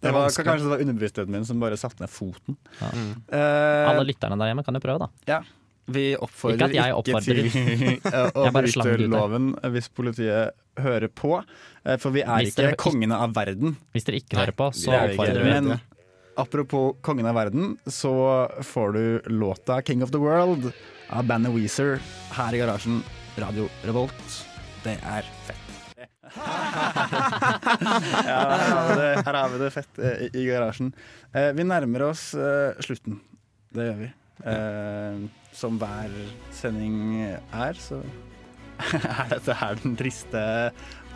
Det 0.00 0.12
var, 0.14 0.28
vanskelig. 0.28 0.46
kanskje 0.46 0.64
det 0.66 0.70
var 0.72 0.82
underbevisstheten 0.84 1.32
min 1.34 1.44
som 1.48 1.58
bare 1.60 1.76
satte 1.80 2.00
ned 2.04 2.10
foten. 2.12 2.56
Ja. 2.80 2.90
Eh, 3.34 3.88
Alle 3.90 4.04
lytterne 4.06 4.38
der 4.38 4.52
hjemme 4.52 4.64
kan 4.64 4.74
jo 4.78 4.80
prøve, 4.84 4.98
da. 5.06 5.08
Ja. 5.26 5.40
Vi 5.88 6.10
oppfordrer 6.20 6.68
Ikke 6.68 6.76
jeg 6.76 6.94
oppfordrer. 6.94 7.38
ikke 7.48 8.00
til 8.04 8.38
å 8.44 8.50
bryte 8.52 9.08
loven 9.08 9.46
hvis 9.72 9.88
politiet 9.88 10.52
hører 10.78 11.08
på. 11.08 11.38
Eh, 11.84 11.96
For 11.96 12.12
vi 12.14 12.20
er 12.22 12.44
ikke 12.50 12.74
kongene 12.78 13.16
av 13.16 13.32
verden. 13.34 13.76
Hvis 13.96 14.04
dere 14.06 14.20
ikke 14.20 14.36
hører 14.42 14.52
på, 14.58 14.68
så 14.76 14.92
er 14.92 15.14
oppfordrer 15.14 15.42
vi. 15.48 15.54
Men 15.56 15.80
apropos 16.38 16.94
kongen 17.02 17.26
av 17.26 17.34
verden, 17.40 17.72
så 17.88 18.12
får 18.62 18.92
du 18.94 19.04
låta 19.32 19.80
'King 19.82 20.02
of 20.04 20.12
the 20.12 20.18
World' 20.22 20.72
av 21.10 21.24
bandet 21.26 21.50
Weezer 21.56 21.98
her 22.36 22.52
i 22.54 22.58
garasjen. 22.60 23.02
Radio 23.38 23.68
Revolt. 23.86 24.44
Det 24.84 24.98
er 25.02 25.22
fett. 25.46 25.67
Ja, 28.28 28.38
her 28.58 28.70
har 28.74 28.88
vi 28.88 28.94
det, 29.00 29.10
her 29.26 29.34
har 29.38 29.48
vi 29.54 29.58
det 29.64 29.70
fett 29.74 29.98
eh, 30.02 30.22
i, 30.26 30.30
i 30.42 30.46
garasjen. 30.50 30.92
Eh, 31.32 31.50
vi 31.56 31.66
nærmer 31.68 32.08
oss 32.10 32.30
eh, 32.38 32.78
slutten. 32.84 33.20
Det 33.74 33.88
gjør 33.90 34.00
vi. 34.04 34.10
Eh, 34.48 35.26
som 35.58 35.78
hver 35.80 36.12
sending 36.54 36.94
er, 37.26 37.78
så 37.82 38.00
er 38.94 39.32
dette 39.32 39.54
her 39.58 39.74
den 39.82 39.96
triste 39.98 40.40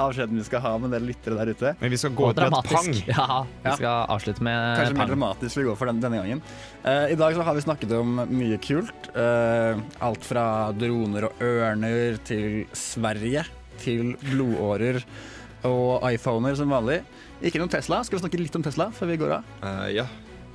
avskjeden 0.02 0.34
vi 0.40 0.42
skal 0.48 0.62
ha 0.64 0.70
med 0.82 0.90
dere 0.90 1.04
lyttere 1.06 1.36
der 1.38 1.52
ute. 1.54 1.72
Men 1.78 1.92
vi 1.92 1.98
skal 2.00 2.14
gå 2.18 2.24
Og 2.26 2.32
ut 2.34 2.40
med 2.42 2.56
et 2.58 2.70
pang. 2.72 2.88
Ja, 3.06 3.26
vi 3.44 3.68
Ja. 3.68 3.74
skal 3.78 4.06
avslutte 4.16 4.42
med 4.42 4.78
Kanskje 4.80 4.96
mer 4.98 5.10
dramatisk 5.12 5.60
vi 5.60 5.66
går 5.68 5.76
for 5.78 5.86
den, 5.92 6.00
denne 6.02 6.18
gangen. 6.18 6.40
Eh, 6.82 7.12
I 7.14 7.18
dag 7.20 7.36
så 7.36 7.44
har 7.46 7.54
vi 7.54 7.62
snakket 7.62 7.92
om 8.00 8.16
mye 8.32 8.58
kult. 8.64 9.10
Eh, 9.14 9.78
alt 10.02 10.26
fra 10.26 10.46
droner 10.74 11.28
og 11.28 11.44
ørner 11.44 12.18
til 12.26 12.64
Sverige 12.74 13.44
til 13.82 14.14
blodårer 14.30 15.02
og 15.68 16.02
iPhoner 16.08 16.56
som 16.58 16.72
vanlig. 16.74 17.00
Ikke 17.42 17.60
noen 17.62 17.70
Tesla. 17.70 18.00
Skal 18.06 18.18
vi 18.18 18.24
snakke 18.24 18.40
litt 18.40 18.56
om 18.58 18.64
Tesla 18.66 18.88
før 18.94 19.12
vi 19.12 19.18
går 19.20 19.36
av? 19.38 19.56
Uh, 19.62 19.88
ja. 19.94 20.06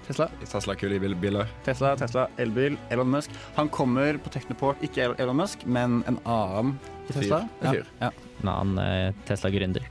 Tesla, 0.07 0.29
Tesla 0.39 0.71
er 0.71 0.79
kule 0.79 0.95
i 0.95 1.01
bil- 1.03 1.17
biler. 1.19 1.49
Tesla, 1.65 1.89
Tesla, 1.99 2.29
elbil, 2.39 2.77
Elon 2.95 3.09
Musk. 3.11 3.33
Han 3.57 3.67
kommer 3.75 4.15
på 4.23 4.31
Technoport, 4.31 4.79
ikke 4.85 5.09
Elon 5.19 5.35
Musk, 5.35 5.65
men 5.67 5.97
en 6.07 6.15
annen 6.23 6.77
i 7.09 7.15
Tesla. 7.17 7.41
En 7.59 7.75
fyr. 7.75 7.89
Ja. 7.99 8.11
En 8.39 8.51
annen 8.53 8.79
eh, 8.85 9.17
Tesla-gründer. 9.27 9.83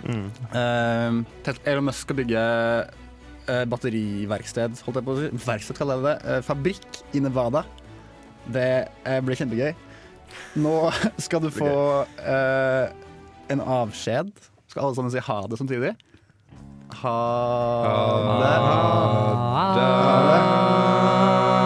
Mm. 0.00 0.30
Uh, 0.54 1.52
Elon 1.68 1.84
Musk 1.90 2.06
skal 2.06 2.16
bygge 2.22 2.40
uh, 2.40 3.66
batteriverksted, 3.68 4.80
holdt 4.86 5.02
jeg 5.02 5.08
på 5.10 5.12
å 5.12 5.20
si. 5.20 5.30
Verksted 5.44 5.80
kaller 5.82 6.00
jeg 6.00 6.06
det. 6.08 6.16
Uh, 6.24 6.40
fabrikk 6.48 7.00
i 7.12 7.20
Nevada. 7.20 7.66
Det 8.48 8.70
blir 9.26 9.36
kjempegøy. 9.36 9.74
Nå 10.58 10.76
skal 11.18 11.42
du 11.44 11.50
få 11.54 11.72
uh, 12.04 12.86
en 13.50 13.60
avskjed. 13.60 14.32
Skal 14.70 14.84
alle 14.84 14.98
sammen 14.98 15.12
si 15.14 15.22
ha 15.26 15.40
det 15.50 15.58
samtidig? 15.58 15.94
Ha 17.02 17.16
det. 18.42 18.54
Ha 19.54 19.64
det. 19.78 21.59